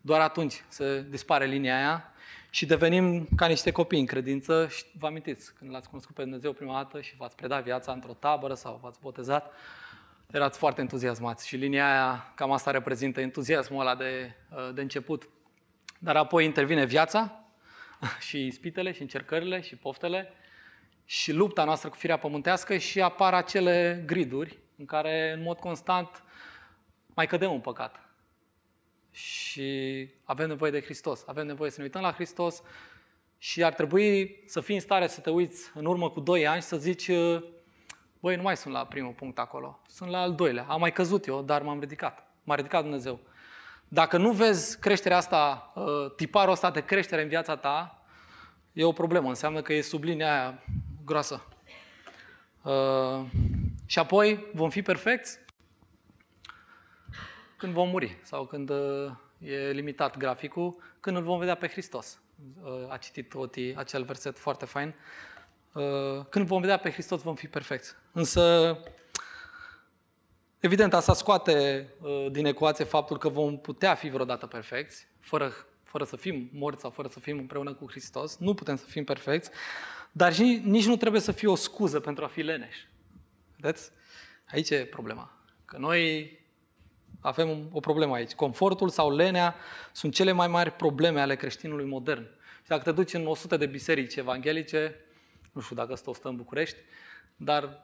[0.00, 2.12] Doar atunci se dispare linia aia
[2.50, 6.52] și devenim ca niște copii în credință și vă amintiți, când l-ați cunoscut pe Dumnezeu
[6.52, 9.52] prima dată și v-ați predat viața într-o tabără sau v-ați botezat,
[10.30, 14.34] erați foarte entuziasmați și linia aia, cam asta reprezintă entuziasmul ăla de,
[14.74, 15.28] de început.
[16.04, 17.44] Dar apoi intervine viața
[18.28, 20.32] și ispitele și încercările și poftele
[21.04, 26.24] și lupta noastră cu firea pământească și apar acele griduri în care în mod constant
[27.14, 28.00] mai cădem în păcat
[29.10, 31.24] și avem nevoie de Hristos.
[31.26, 32.62] Avem nevoie să ne uităm la Hristos
[33.38, 36.60] și ar trebui să fii în stare să te uiți în urmă cu 2 ani
[36.60, 37.10] și să zici
[38.20, 40.64] băi, nu mai sunt la primul punct acolo, sunt la al doilea.
[40.68, 42.26] Am mai căzut eu, dar m-am ridicat.
[42.42, 43.20] M-a ridicat Dumnezeu.
[43.94, 48.04] Dacă nu vezi creșterea asta, ă, tiparul ăsta de creștere în viața ta,
[48.72, 49.28] e o problemă.
[49.28, 50.64] Înseamnă că e sub linia aia
[51.04, 51.46] groasă.
[52.64, 53.26] Ă,
[53.86, 55.42] și apoi vom fi perfecți?
[57.64, 62.20] când vom muri sau când uh, e limitat graficul, când îl vom vedea pe Hristos.
[62.62, 64.94] Uh, a citit Oti acel verset foarte fain.
[65.72, 67.94] Uh, când vom vedea pe Hristos vom fi perfecți.
[68.12, 68.78] Însă,
[70.64, 71.88] evident, asta scoate
[72.30, 76.90] din ecuație faptul că vom putea fi vreodată perfecți, fără, fără să fim morți sau
[76.90, 79.50] fără să fim împreună cu Hristos, nu putem să fim perfecți,
[80.12, 82.88] dar nici nu trebuie să fie o scuză pentru a fi leneși.
[83.56, 83.90] Vedeți?
[84.50, 85.30] Aici e problema.
[85.64, 86.32] Că noi
[87.20, 88.32] avem o problemă aici.
[88.32, 89.54] Confortul sau lenea
[89.92, 92.22] sunt cele mai mari probleme ale creștinului modern.
[92.62, 95.00] Și dacă te duci în 100 de biserici evanghelice,
[95.52, 96.76] nu știu dacă sunt 100 în București,
[97.36, 97.82] dar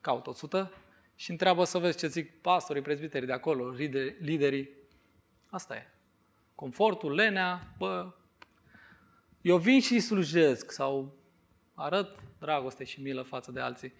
[0.00, 0.72] caut 100
[1.16, 3.70] și întreabă să vezi ce zic pastorii, prezbiterii de acolo,
[4.20, 4.70] liderii.
[5.50, 5.90] Asta e.
[6.54, 8.12] Confortul, lenea, bă,
[9.40, 11.16] eu vin și slujesc sau
[11.74, 13.92] arăt dragoste și milă față de alții,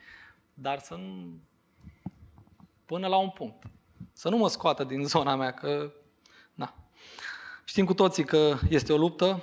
[0.55, 1.41] dar să nu,
[2.85, 3.63] până la un punct.
[4.13, 5.93] Să nu mă scoată din zona mea, că,
[6.55, 6.75] na.
[7.65, 9.43] Știm cu toții că este o luptă,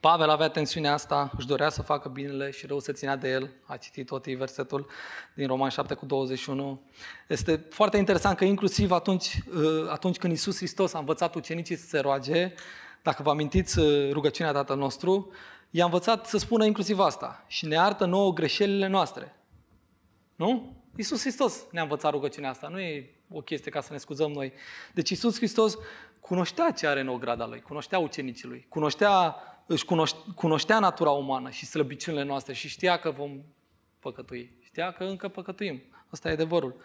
[0.00, 3.50] Pavel avea tensiunea asta, își dorea să facă binele și rău se ținea de el.
[3.66, 4.86] A citit tot versetul
[5.34, 6.80] din Roman 7 cu 21.
[7.28, 11.86] Este foarte interesant că inclusiv atunci, uh, atunci când Isus Hristos a învățat ucenicii să
[11.86, 12.54] se roage,
[13.02, 15.32] dacă vă amintiți uh, rugăciunea Tatăl nostru,
[15.70, 17.44] i-a învățat să spună inclusiv asta.
[17.46, 19.36] Și ne artă nouă greșelile noastre.
[20.36, 20.76] Nu?
[20.96, 22.68] Isus Hristos ne-a învățat rugăciunea asta.
[22.68, 24.52] Nu e o chestie ca să ne scuzăm noi.
[24.94, 25.76] Deci Isus Hristos
[26.20, 29.36] cunoștea ce are în ograda lui, cunoștea ucenicii lui, cunoștea
[29.72, 29.84] își
[30.34, 33.42] cunoștea natura umană și slăbiciunile noastre și știa că vom
[33.98, 34.58] păcătui.
[34.62, 35.82] Știa că încă păcătuim.
[36.08, 36.76] Asta e adevărul.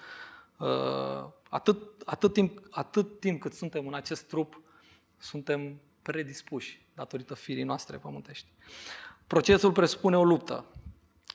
[0.58, 4.62] Uh, atât, atât, timp, atât timp cât suntem în acest trup,
[5.18, 8.48] suntem predispuși datorită firii noastre pământești.
[9.28, 10.66] Procesul presupune o luptă.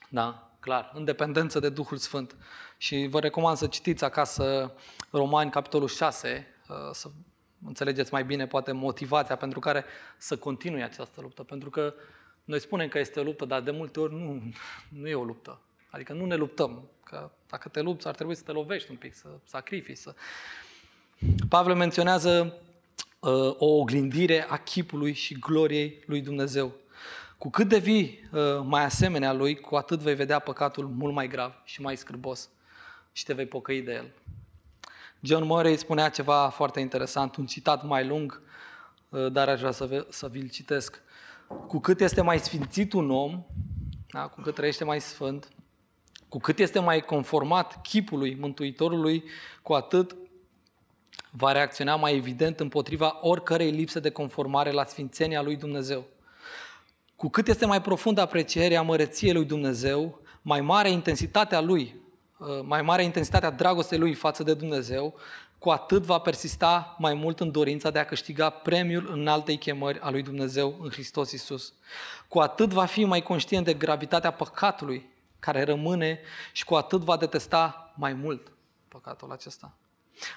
[0.08, 2.36] Da, clar, în dependență de Duhul Sfânt.
[2.76, 4.74] Și vă recomand să citiți acasă
[5.10, 7.10] Romani, capitolul 6, uh, să
[7.66, 9.84] înțelegeți mai bine poate motivația pentru care
[10.16, 11.42] să continui această luptă.
[11.42, 11.94] Pentru că
[12.44, 14.42] noi spunem că este o luptă, dar de multe ori nu,
[14.88, 15.60] nu e o luptă.
[15.90, 16.88] Adică nu ne luptăm.
[17.04, 19.96] Că dacă te lupți, ar trebui să te lovești un pic, să sacrifici.
[19.96, 20.14] Să...
[21.48, 22.60] Pavel menționează
[23.18, 26.72] uh, o oglindire a chipului și gloriei lui Dumnezeu.
[27.38, 31.52] Cu cât devii uh, mai asemenea lui, cu atât vei vedea păcatul mult mai grav
[31.64, 32.48] și mai scârbos
[33.12, 34.10] și te vei pocăi de el.
[35.22, 38.42] John Murray spunea ceva foarte interesant, un citat mai lung,
[39.08, 41.02] uh, dar aș vrea să, să vi-l citesc.
[41.66, 43.44] Cu cât este mai sfințit un om,
[44.10, 45.48] da, cu cât trăiește mai sfânt,
[46.28, 49.24] cu cât este mai conformat chipului Mântuitorului,
[49.62, 50.16] cu atât
[51.30, 56.04] va reacționa mai evident împotriva oricărei lipse de conformare la sfințenia lui Dumnezeu.
[57.16, 61.99] Cu cât este mai profundă aprecierea măreției lui Dumnezeu, mai mare intensitatea lui Uh,
[62.62, 65.14] mai mare intensitatea dragostei lui față de Dumnezeu,
[65.58, 69.98] cu atât va persista mai mult în dorința de a câștiga premiul în altei chemări
[70.00, 71.72] a lui Dumnezeu în Hristos Isus.
[72.28, 76.20] Cu atât va fi mai conștient de gravitatea păcatului care rămâne
[76.52, 78.52] și cu atât va detesta mai mult
[78.88, 79.74] păcatul acesta.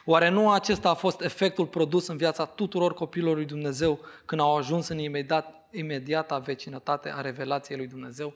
[0.06, 4.58] Oare nu acesta a fost efectul produs în viața tuturor copiilor lui Dumnezeu când au
[4.58, 8.34] ajuns în imediat, imediata vecinătate a revelației lui Dumnezeu?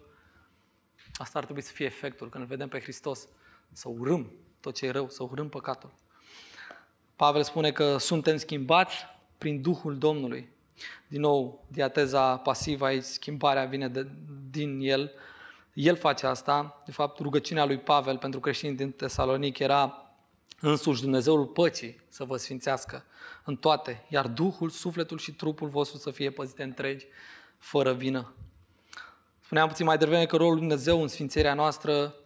[1.13, 3.27] Asta ar trebui să fie efectul când îl vedem pe Hristos
[3.73, 5.93] să urâm tot ce e rău, să urâm păcatul.
[7.15, 8.95] Pavel spune că suntem schimbați
[9.37, 10.49] prin Duhul Domnului.
[11.07, 14.07] Din nou, diateza pasivă aici, schimbarea vine de,
[14.49, 15.11] din el.
[15.73, 16.81] El face asta.
[16.85, 20.11] De fapt, rugăciunea lui Pavel pentru creștinii din Tesalonic era
[20.59, 23.05] însuși Dumnezeul păcii să vă sfințească
[23.43, 27.05] în toate, iar Duhul, sufletul și trupul vostru să fie păzite întregi,
[27.57, 28.33] fără vină.
[29.43, 32.25] Spuneam puțin mai devreme că rolul lui Dumnezeu în sfințenia noastră Uh,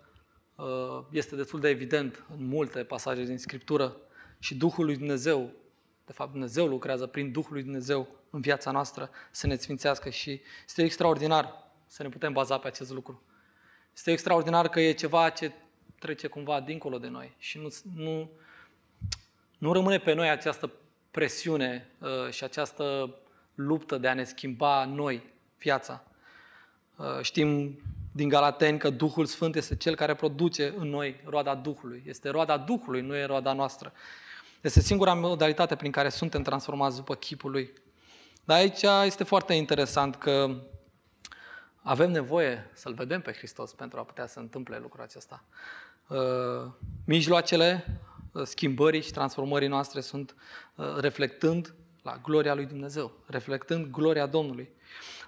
[1.12, 3.98] este destul de evident în multe pasaje din Scriptură
[4.40, 5.52] și Duhul lui Dumnezeu,
[6.06, 10.42] de fapt Dumnezeu lucrează prin Duhul lui Dumnezeu în viața noastră să ne sfințească și
[10.66, 13.24] este extraordinar să ne putem baza pe acest lucru.
[13.94, 15.52] Este extraordinar că e ceva ce
[16.00, 18.30] trece cumva dincolo de noi și nu, nu,
[19.58, 20.72] nu rămâne pe noi această
[21.12, 23.16] presiune uh, și această
[23.56, 26.04] luptă de a ne schimba noi viața.
[26.96, 27.80] Uh, știm
[28.12, 32.04] din Galateni că Duhul Sfânt este Cel care produce în noi roada Duhului.
[32.06, 33.94] Este roada Duhului, nu e roada noastră.
[34.62, 37.74] Este singura modalitate prin care suntem transformați după chipul Lui.
[38.44, 40.62] Dar aici este foarte interesant că
[41.82, 45.44] avem nevoie să-L vedem pe Hristos pentru a putea să întâmple lucrul acesta.
[46.08, 46.72] Uh,
[47.06, 47.86] mijloacele
[48.32, 50.36] uh, schimbării și transformării noastre sunt
[50.76, 54.70] uh, reflectând la gloria lui Dumnezeu, reflectând gloria Domnului.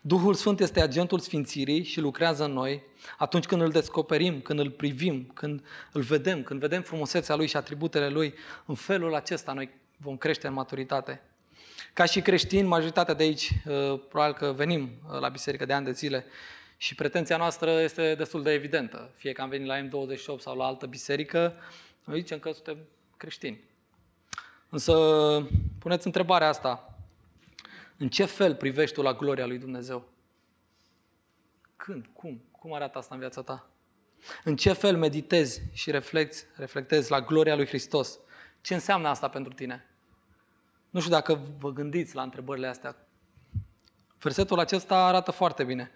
[0.02, 2.84] Duhul Sfânt este agentul sfințirii și lucrează în noi
[3.18, 7.58] atunci când îl descoperim, când îl privim, când îl vedem, când vedem frumusețea lui și
[7.58, 8.34] atributele lui.
[8.66, 11.22] În felul acesta noi vom crește în maturitate.
[11.94, 15.86] Ca și creștini, majoritatea de aici, uh, probabil că venim uh, la biserică de ani
[15.86, 16.26] de zile
[16.78, 19.12] și pretenția noastră este destul de evidentă.
[19.16, 21.56] Fie că am venit la M28 sau la altă biserică,
[22.04, 22.78] noi zicem că suntem
[23.18, 23.60] creștini.
[24.70, 24.94] Însă
[25.80, 26.93] puneți întrebarea asta.
[28.04, 30.10] În ce fel privești tu la gloria lui Dumnezeu?
[31.76, 32.10] Când?
[32.14, 32.42] Cum?
[32.52, 33.70] Cum arată asta în viața ta?
[34.44, 38.20] În ce fel meditezi și reflecti, reflectezi la gloria lui Hristos?
[38.62, 39.86] Ce înseamnă asta pentru tine?
[40.90, 42.96] Nu știu dacă vă gândiți la întrebările astea.
[44.20, 45.92] Versetul acesta arată foarte bine.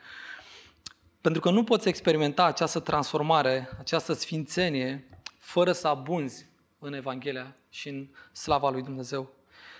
[1.22, 6.46] Pentru că nu poți experimenta această transformare, această sfințenie, fără să abunzi
[6.80, 9.37] în Evanghelia și în slava lui Dumnezeu.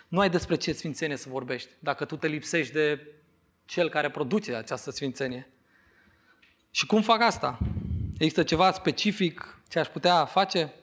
[0.08, 3.08] Nu ai despre ce sfințenie să vorbești, dacă tu te lipsești de
[3.66, 5.50] cel care produce această sfințenie.
[6.72, 7.58] Și cum fac asta?
[8.14, 10.74] Există ceva specific ce aș putea face?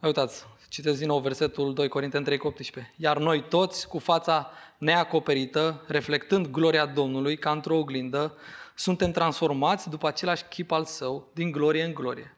[0.00, 2.94] Uitați, citesc din nou versetul 2 Corinteni 3 18.
[2.96, 8.36] Iar noi toți, cu fața neacoperită, reflectând gloria Domnului ca într-o oglindă,
[8.74, 12.36] suntem transformați după același chip al său, din glorie în glorie.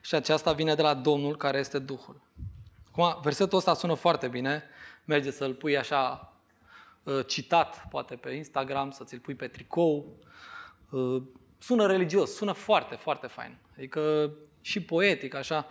[0.00, 2.20] Și aceasta vine de la Domnul care este Duhul.
[2.90, 4.62] Acum, versetul ăsta sună foarte bine,
[5.04, 6.32] merge să-l pui așa
[7.02, 10.16] uh, citat, poate pe Instagram, să ți-l pui pe tricou.
[10.90, 11.22] Uh,
[11.58, 13.58] sună religios, sună foarte, foarte fain.
[13.76, 15.66] Adică și poetic, așa.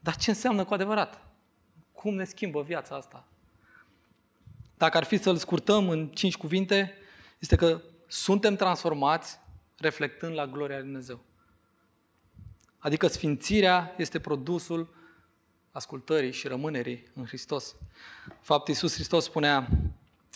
[0.00, 1.26] Dar ce înseamnă cu adevărat?
[1.92, 3.26] Cum ne schimbă viața asta?
[4.76, 6.94] Dacă ar fi să-l scurtăm în cinci cuvinte,
[7.38, 9.38] este că suntem transformați
[9.76, 11.20] reflectând la gloria lui Dumnezeu.
[12.78, 14.94] Adică sfințirea este produsul
[15.78, 17.74] ascultării și rămânerii în Hristos.
[18.40, 19.68] Fapt, Iisus Hristos spunea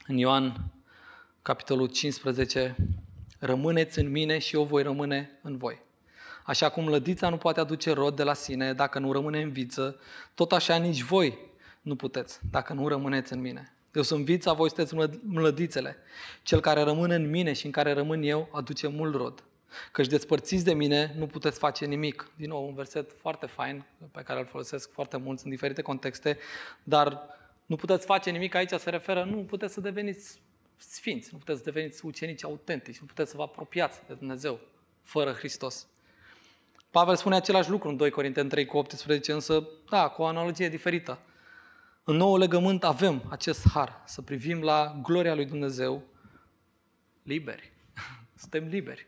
[0.07, 0.65] în Ioan,
[1.43, 2.77] capitolul 15,
[3.39, 5.81] Rămâneți în mine și eu voi rămâne în voi.
[6.45, 10.01] Așa cum lădița nu poate aduce rod de la sine dacă nu rămâne în viță,
[10.35, 11.39] tot așa nici voi
[11.81, 13.73] nu puteți dacă nu rămâneți în mine.
[13.95, 15.97] Eu sunt vița, voi sunteți mlădițele.
[16.43, 19.45] Cel care rămâne în mine și în care rămân eu aduce mult rod.
[19.93, 22.31] Căci despărțiți de mine nu puteți face nimic.
[22.37, 26.39] Din nou, un verset foarte fain pe care îl folosesc foarte mult în diferite contexte,
[26.83, 27.23] dar
[27.67, 30.41] nu puteți face nimic aici se referă, nu puteți să deveniți
[30.77, 34.61] sfinți, nu puteți să deveniți ucenici autentici, nu puteți să vă apropiați de Dumnezeu
[35.03, 35.87] fără Hristos.
[36.91, 40.69] Pavel spune același lucru în 2 Corinteni 3 cu 18, însă, da, cu o analogie
[40.69, 41.19] diferită.
[42.05, 46.03] În nou legământ avem acest har să privim la gloria lui Dumnezeu
[47.23, 47.73] liberi.
[48.41, 49.07] Suntem liberi.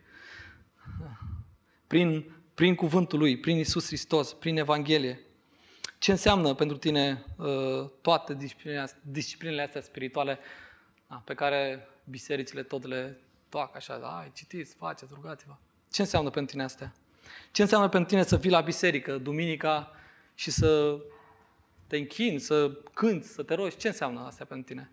[1.94, 5.20] Prin, prin cuvântul Lui, prin Isus Hristos, prin Evanghelie.
[5.98, 10.38] Ce înseamnă pentru tine uh, toate disciplinele, disciplinele astea spirituale
[11.24, 15.56] pe care bisericile tot le toacă așa, ai, citiți, faceți, rugați-vă.
[15.92, 16.92] Ce înseamnă pentru tine astea?
[17.50, 19.90] Ce înseamnă pentru tine să vii la biserică duminica
[20.34, 20.98] și să
[21.86, 23.76] te închini, să cânți, să te rogi?
[23.76, 24.90] Ce înseamnă astea pentru tine?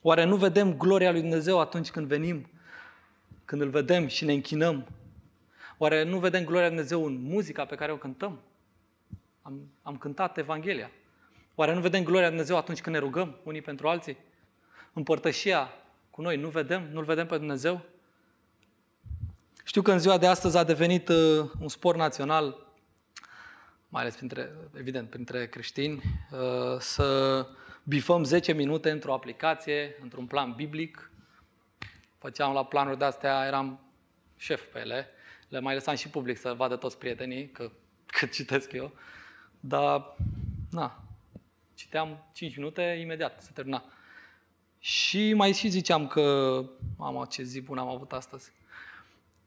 [0.00, 2.50] Oare nu vedem gloria lui Dumnezeu atunci când venim,
[3.44, 4.86] când îl vedem și ne închinăm?
[5.82, 8.40] Oare nu vedem gloria lui Dumnezeu în muzica pe care o cântăm?
[9.42, 10.90] Am, am cântat Evanghelia.
[11.54, 14.16] Oare nu vedem gloria lui Dumnezeu atunci când ne rugăm unii pentru alții?
[14.92, 15.70] Împărtășia
[16.10, 16.88] cu noi, nu vedem?
[16.92, 17.80] Nu-L vedem pe Dumnezeu?
[19.64, 22.66] Știu că în ziua de astăzi a devenit uh, un spor național,
[23.88, 27.46] mai ales printre, evident, printre creștini, uh, să
[27.82, 31.10] bifăm 10 minute într-o aplicație, într-un plan biblic.
[32.18, 33.80] Făceam la planuri de astea, eram
[34.36, 35.08] șef pe ele,
[35.52, 37.70] le mai lăsam și public să vadă toți prietenii, că,
[38.18, 38.92] că citesc eu.
[39.60, 40.16] Dar,
[40.70, 41.04] na,
[41.74, 43.84] citeam 5 minute, imediat se termina.
[44.78, 46.64] Și mai și ziceam că,
[46.96, 48.52] mama, ce zi bună am avut astăzi.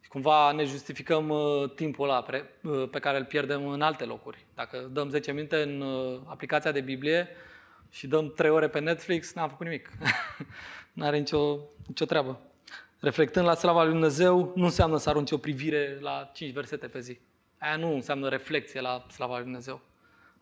[0.02, 4.04] Și cumva ne justificăm uh, timpul ăla pe, uh, pe care îl pierdem în alte
[4.04, 4.46] locuri.
[4.56, 7.28] Dacă dăm 10 minute în uh, aplicația de Biblie
[7.90, 9.92] și dăm 3 ore pe Netflix, n-am făcut nimic.
[10.94, 12.42] N-are nicio, nicio treabă.
[13.00, 17.00] Reflectând la slava lui Dumnezeu, nu înseamnă să arunci o privire la 5 versete pe
[17.00, 17.20] zi.
[17.58, 19.82] Aia nu înseamnă reflexie la slava lui Dumnezeu.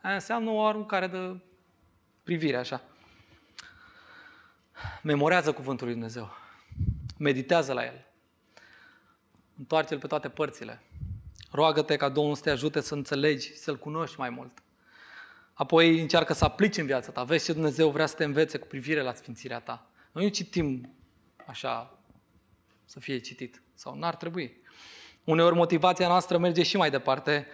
[0.02, 1.40] Aia înseamnă o aruncare de
[2.24, 2.82] privire, așa.
[5.02, 6.30] Memorează cuvântul lui Dumnezeu.
[7.18, 8.06] Meditează la el.
[9.58, 10.82] Întoarce-l pe toate părțile.
[11.52, 14.64] Roagă-te ca Domnul să te ajute să înțelegi, să-L cunoști mai mult.
[15.54, 17.24] Apoi încearcă să aplici în viața ta.
[17.24, 19.88] Vezi ce Dumnezeu vrea să te învețe cu privire la sfințirea ta.
[20.12, 20.96] Noi nu citim
[21.46, 22.00] așa
[22.94, 23.62] să fie citit.
[23.74, 24.58] Sau n-ar trebui.
[25.24, 27.48] Uneori motivația noastră merge și mai departe,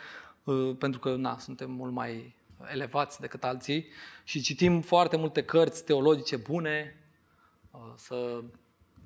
[0.44, 2.36] uh, pentru că na, suntem mult mai
[2.72, 3.88] elevați decât alții
[4.24, 6.96] și citim foarte multe cărți teologice bune,
[7.72, 8.44] uh, să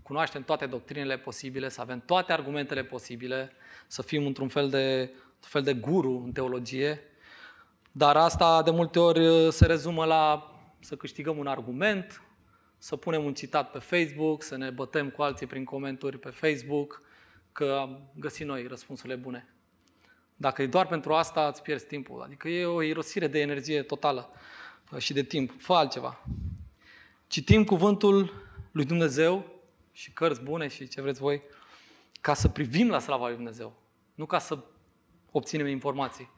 [0.03, 3.51] cunoaștem toate doctrinele posibile, să avem toate argumentele posibile,
[3.87, 7.01] să fim într-un fel de, un fel de guru în teologie,
[7.91, 12.21] dar asta de multe ori uh, se rezumă la să câștigăm un argument,
[12.83, 17.01] să punem un citat pe Facebook, să ne bătem cu alții prin comentarii pe Facebook,
[17.51, 19.53] că am găsit noi răspunsurile bune.
[20.35, 22.21] Dacă e doar pentru asta, îți pierzi timpul.
[22.21, 24.29] Adică e o irosire de energie totală
[24.91, 25.61] uh, și de timp.
[25.61, 26.25] Fă altceva.
[27.27, 29.61] Citim cuvântul lui Dumnezeu
[29.91, 31.41] și cărți bune și ce vreți voi,
[32.21, 33.81] ca să privim la slava lui Dumnezeu,
[34.15, 34.63] nu ca să
[35.31, 36.29] obținem informații.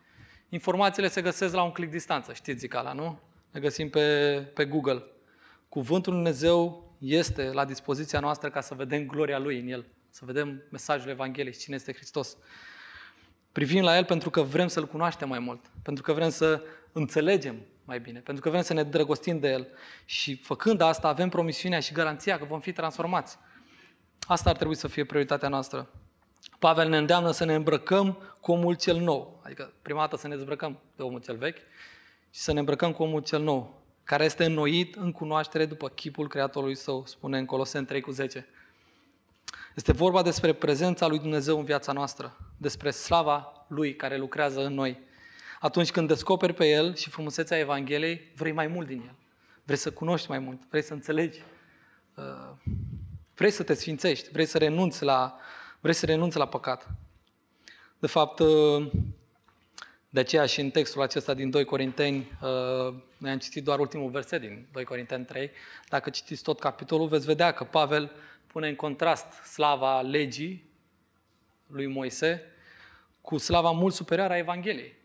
[0.50, 3.20] Informațiile se găsesc la un click distanță, știți zicala, nu?
[3.52, 5.10] Ne găsim pe, pe Google.
[5.76, 10.26] Cuvântul Lui Dumnezeu este la dispoziția noastră ca să vedem gloria Lui în El, să
[10.26, 12.38] vedem mesajul Evangheliei și cine este Hristos.
[13.52, 16.62] Privim la El pentru că vrem să-L cunoaștem mai mult, pentru că vrem să
[16.92, 17.56] înțelegem
[17.86, 19.68] mai bine, pentru că vrem să ne drăgostim de El
[20.06, 23.38] și făcând asta avem promisiunea și garanția că vom fi transformați.
[24.22, 25.90] Asta ar trebui să fie prioritatea noastră.
[26.60, 30.36] Pavel ne îndeamnă să ne îmbrăcăm cu omul cel nou, adică prima dată să ne
[30.36, 31.60] dezbrăcăm de omul cel vechi
[32.32, 36.28] și să ne îmbrăcăm cu omul cel nou, care este înnoit în cunoaștere după chipul
[36.28, 38.48] Creatorului Său, spune în Coloseni 3 cu 10.
[39.76, 44.74] Este vorba despre prezența lui Dumnezeu în viața noastră, despre slava Lui care lucrează în
[44.74, 45.00] noi.
[45.60, 49.16] Atunci când descoperi pe El și frumusețea Evangheliei, vrei mai mult din El.
[49.64, 51.42] Vrei să cunoști mai mult, vrei să înțelegi,
[52.16, 52.74] uh,
[53.36, 55.38] vrei să te sfințești, vrei să renunți la,
[55.80, 56.88] vrei să renunți la păcat.
[58.00, 58.92] De fapt, uh,
[60.16, 64.10] de aceea și în textul acesta din 2 Corinteni, uh, noi am citit doar ultimul
[64.10, 65.52] verset din 2 Corinteni 3,
[65.90, 68.12] dacă citiți tot capitolul, veți vedea că Pavel
[68.48, 70.70] pune în contrast slava legii
[71.68, 72.42] lui Moise
[73.22, 74.96] cu slava mult superioară a Evangheliei.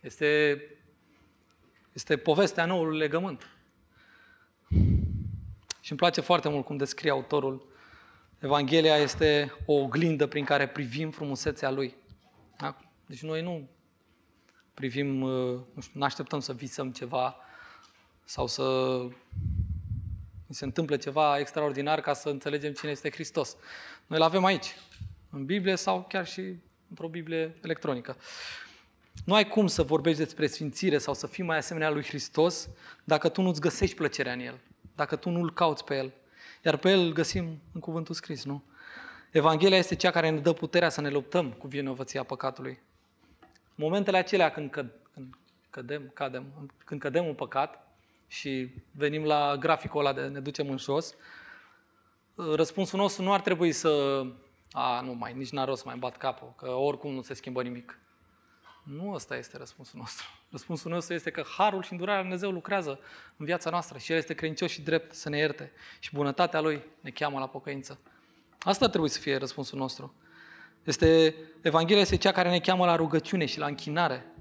[0.00, 0.62] Este,
[1.92, 3.48] este povestea noului legământ.
[5.80, 7.68] Și îmi place foarte mult cum descrie autorul.
[8.38, 11.94] Evanghelia este o oglindă prin care privim frumusețea lui.
[12.56, 12.76] Da?
[13.06, 13.68] Deci noi nu
[14.78, 17.36] privim, uh, nu știu, nu așteptăm să visăm ceva
[18.24, 18.62] sau să
[20.46, 23.56] ni se întâmple ceva extraordinar ca să înțelegem cine este Hristos.
[24.06, 24.76] Noi îl avem aici,
[25.30, 26.54] în Biblie sau chiar și
[26.88, 28.16] într-o Biblie electronică.
[29.24, 32.68] Nu ai cum să vorbești despre sfințire sau să fii mai asemenea lui Hristos
[33.04, 34.58] dacă tu nu-ți găsești plăcerea în El,
[34.94, 36.12] dacă tu nu-L cauți pe El.
[36.64, 38.62] Iar pe El îl găsim în cuvântul scris, nu?
[39.30, 42.86] Evanghelia este cea care ne dă puterea să ne luptăm cu vinovăția păcatului.
[43.80, 45.34] Momentele acelea când, căd, când
[45.70, 47.86] cădem, cadem, când cădem în păcat
[48.26, 51.14] și venim la graficul ăla de ne ducem în jos,
[52.34, 54.22] răspunsul nostru nu ar trebui să
[54.72, 57.62] a, nu mai, nici n-ar rost să mai bat capul, că oricum nu se schimbă
[57.62, 57.98] nimic.
[58.82, 60.26] Nu ăsta este răspunsul nostru.
[60.50, 63.00] Răspunsul nostru este că harul și îndurarea Lui Dumnezeu lucrează
[63.36, 65.72] în viața noastră și El este credincios și drept să ne ierte.
[65.98, 68.00] Și bunătatea Lui ne cheamă la pocăință.
[68.60, 70.14] Asta trebuie să fie răspunsul nostru.
[70.88, 74.34] Este, Evanghelia este cea care ne cheamă la rugăciune și la închinare.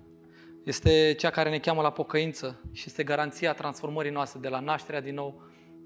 [0.63, 5.01] Este cea care ne cheamă la pocăință și este garanția transformării noastre de la nașterea
[5.01, 5.41] din nou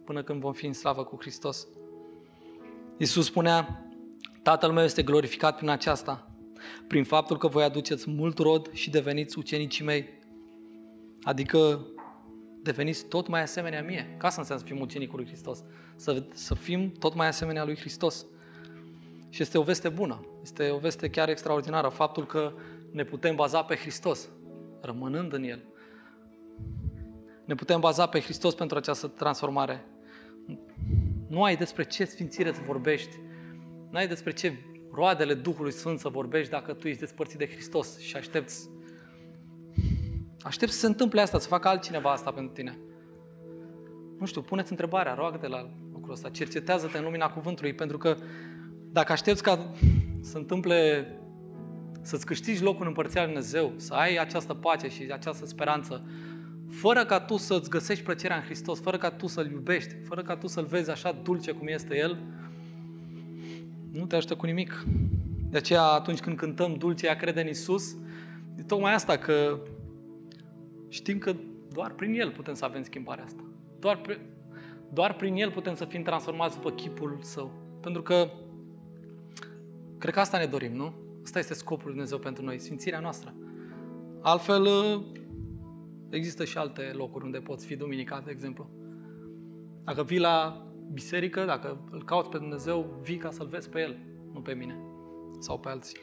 [0.05, 1.68] până când vom fi în slavă cu Hristos.
[2.97, 3.86] Iisus spunea,
[4.43, 6.32] Tatăl meu este glorificat prin aceasta,
[6.88, 10.09] prin faptul că voi aduceți mult rod și deveniți ucenicii mei.
[11.24, 11.88] Adică
[12.62, 14.16] deveniți tot mai asemenea mie.
[14.18, 15.64] Ca să înseamnă să fim ucenicul lui Hristos.
[15.95, 18.26] Să, să fim tot mai asemenea lui Hristos.
[19.30, 20.26] Și este o veste bună.
[20.42, 21.88] Este o veste chiar extraordinară.
[21.88, 22.54] Faptul că
[22.92, 24.30] ne putem baza pe Hristos,
[24.82, 25.64] rămânând în El.
[27.46, 29.86] Ne putem baza pe Hristos pentru această transformare.
[31.28, 33.16] Nu ai despre ce sfințire să vorbești.
[33.89, 34.54] Nu ai despre ce
[34.92, 38.70] roadele Duhului Sfânt să vorbești dacă tu ești despărțit de Hristos și aștepți
[40.44, 42.78] Aștept să se întâmple asta, să facă altcineva asta pentru tine.
[44.20, 48.18] Nu știu, puneți întrebarea, roagă-te la lucrul ăsta, cercetează-te în lumina cuvântului, pentru că
[48.92, 49.72] dacă aștepți ca
[50.22, 51.08] să întâmple,
[52.02, 56.06] să-ți câștigi locul în Împărțirea Lui Dumnezeu, să ai această pace și această speranță,
[56.70, 60.36] fără ca tu să-ți găsești plăcerea în Hristos, fără ca tu să-L iubești, fără ca
[60.36, 62.18] tu să-L vezi așa dulce cum este El,
[63.92, 64.86] nu te ajută cu nimic.
[65.50, 67.96] De aceea, atunci când cântăm Dulce, ea crede în Isus,
[68.56, 69.60] e tocmai asta, că
[70.90, 71.36] știm că
[71.74, 73.44] doar prin El putem să avem schimbarea asta.
[73.80, 74.18] Doar, prin,
[74.94, 77.52] doar prin El putem să fim transformați după chipul Său.
[77.82, 78.30] Pentru că
[80.02, 80.93] cred că asta ne dorim, nu?
[81.24, 83.36] Asta este scopul lui Dumnezeu pentru noi, sfințirea noastră.
[84.22, 84.68] Altfel,
[86.10, 88.70] există și alte locuri unde poți fi duminica, de exemplu.
[89.84, 93.97] Dacă vii la biserică, dacă îl cauți pe Dumnezeu, vii ca să-L vezi pe El,
[94.34, 94.78] nu pe mine
[95.39, 95.97] sau pe alții.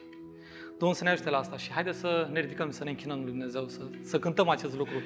[0.77, 3.29] Domnul să ne ajute la asta și haide să ne ridicăm, să ne închinăm lui
[3.29, 5.01] Dumnezeu, să, să cântăm acest lucru.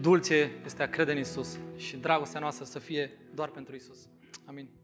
[0.00, 4.08] Dulce este a crede în Isus și dragostea noastră să fie doar pentru Isus.
[4.44, 4.79] Amin.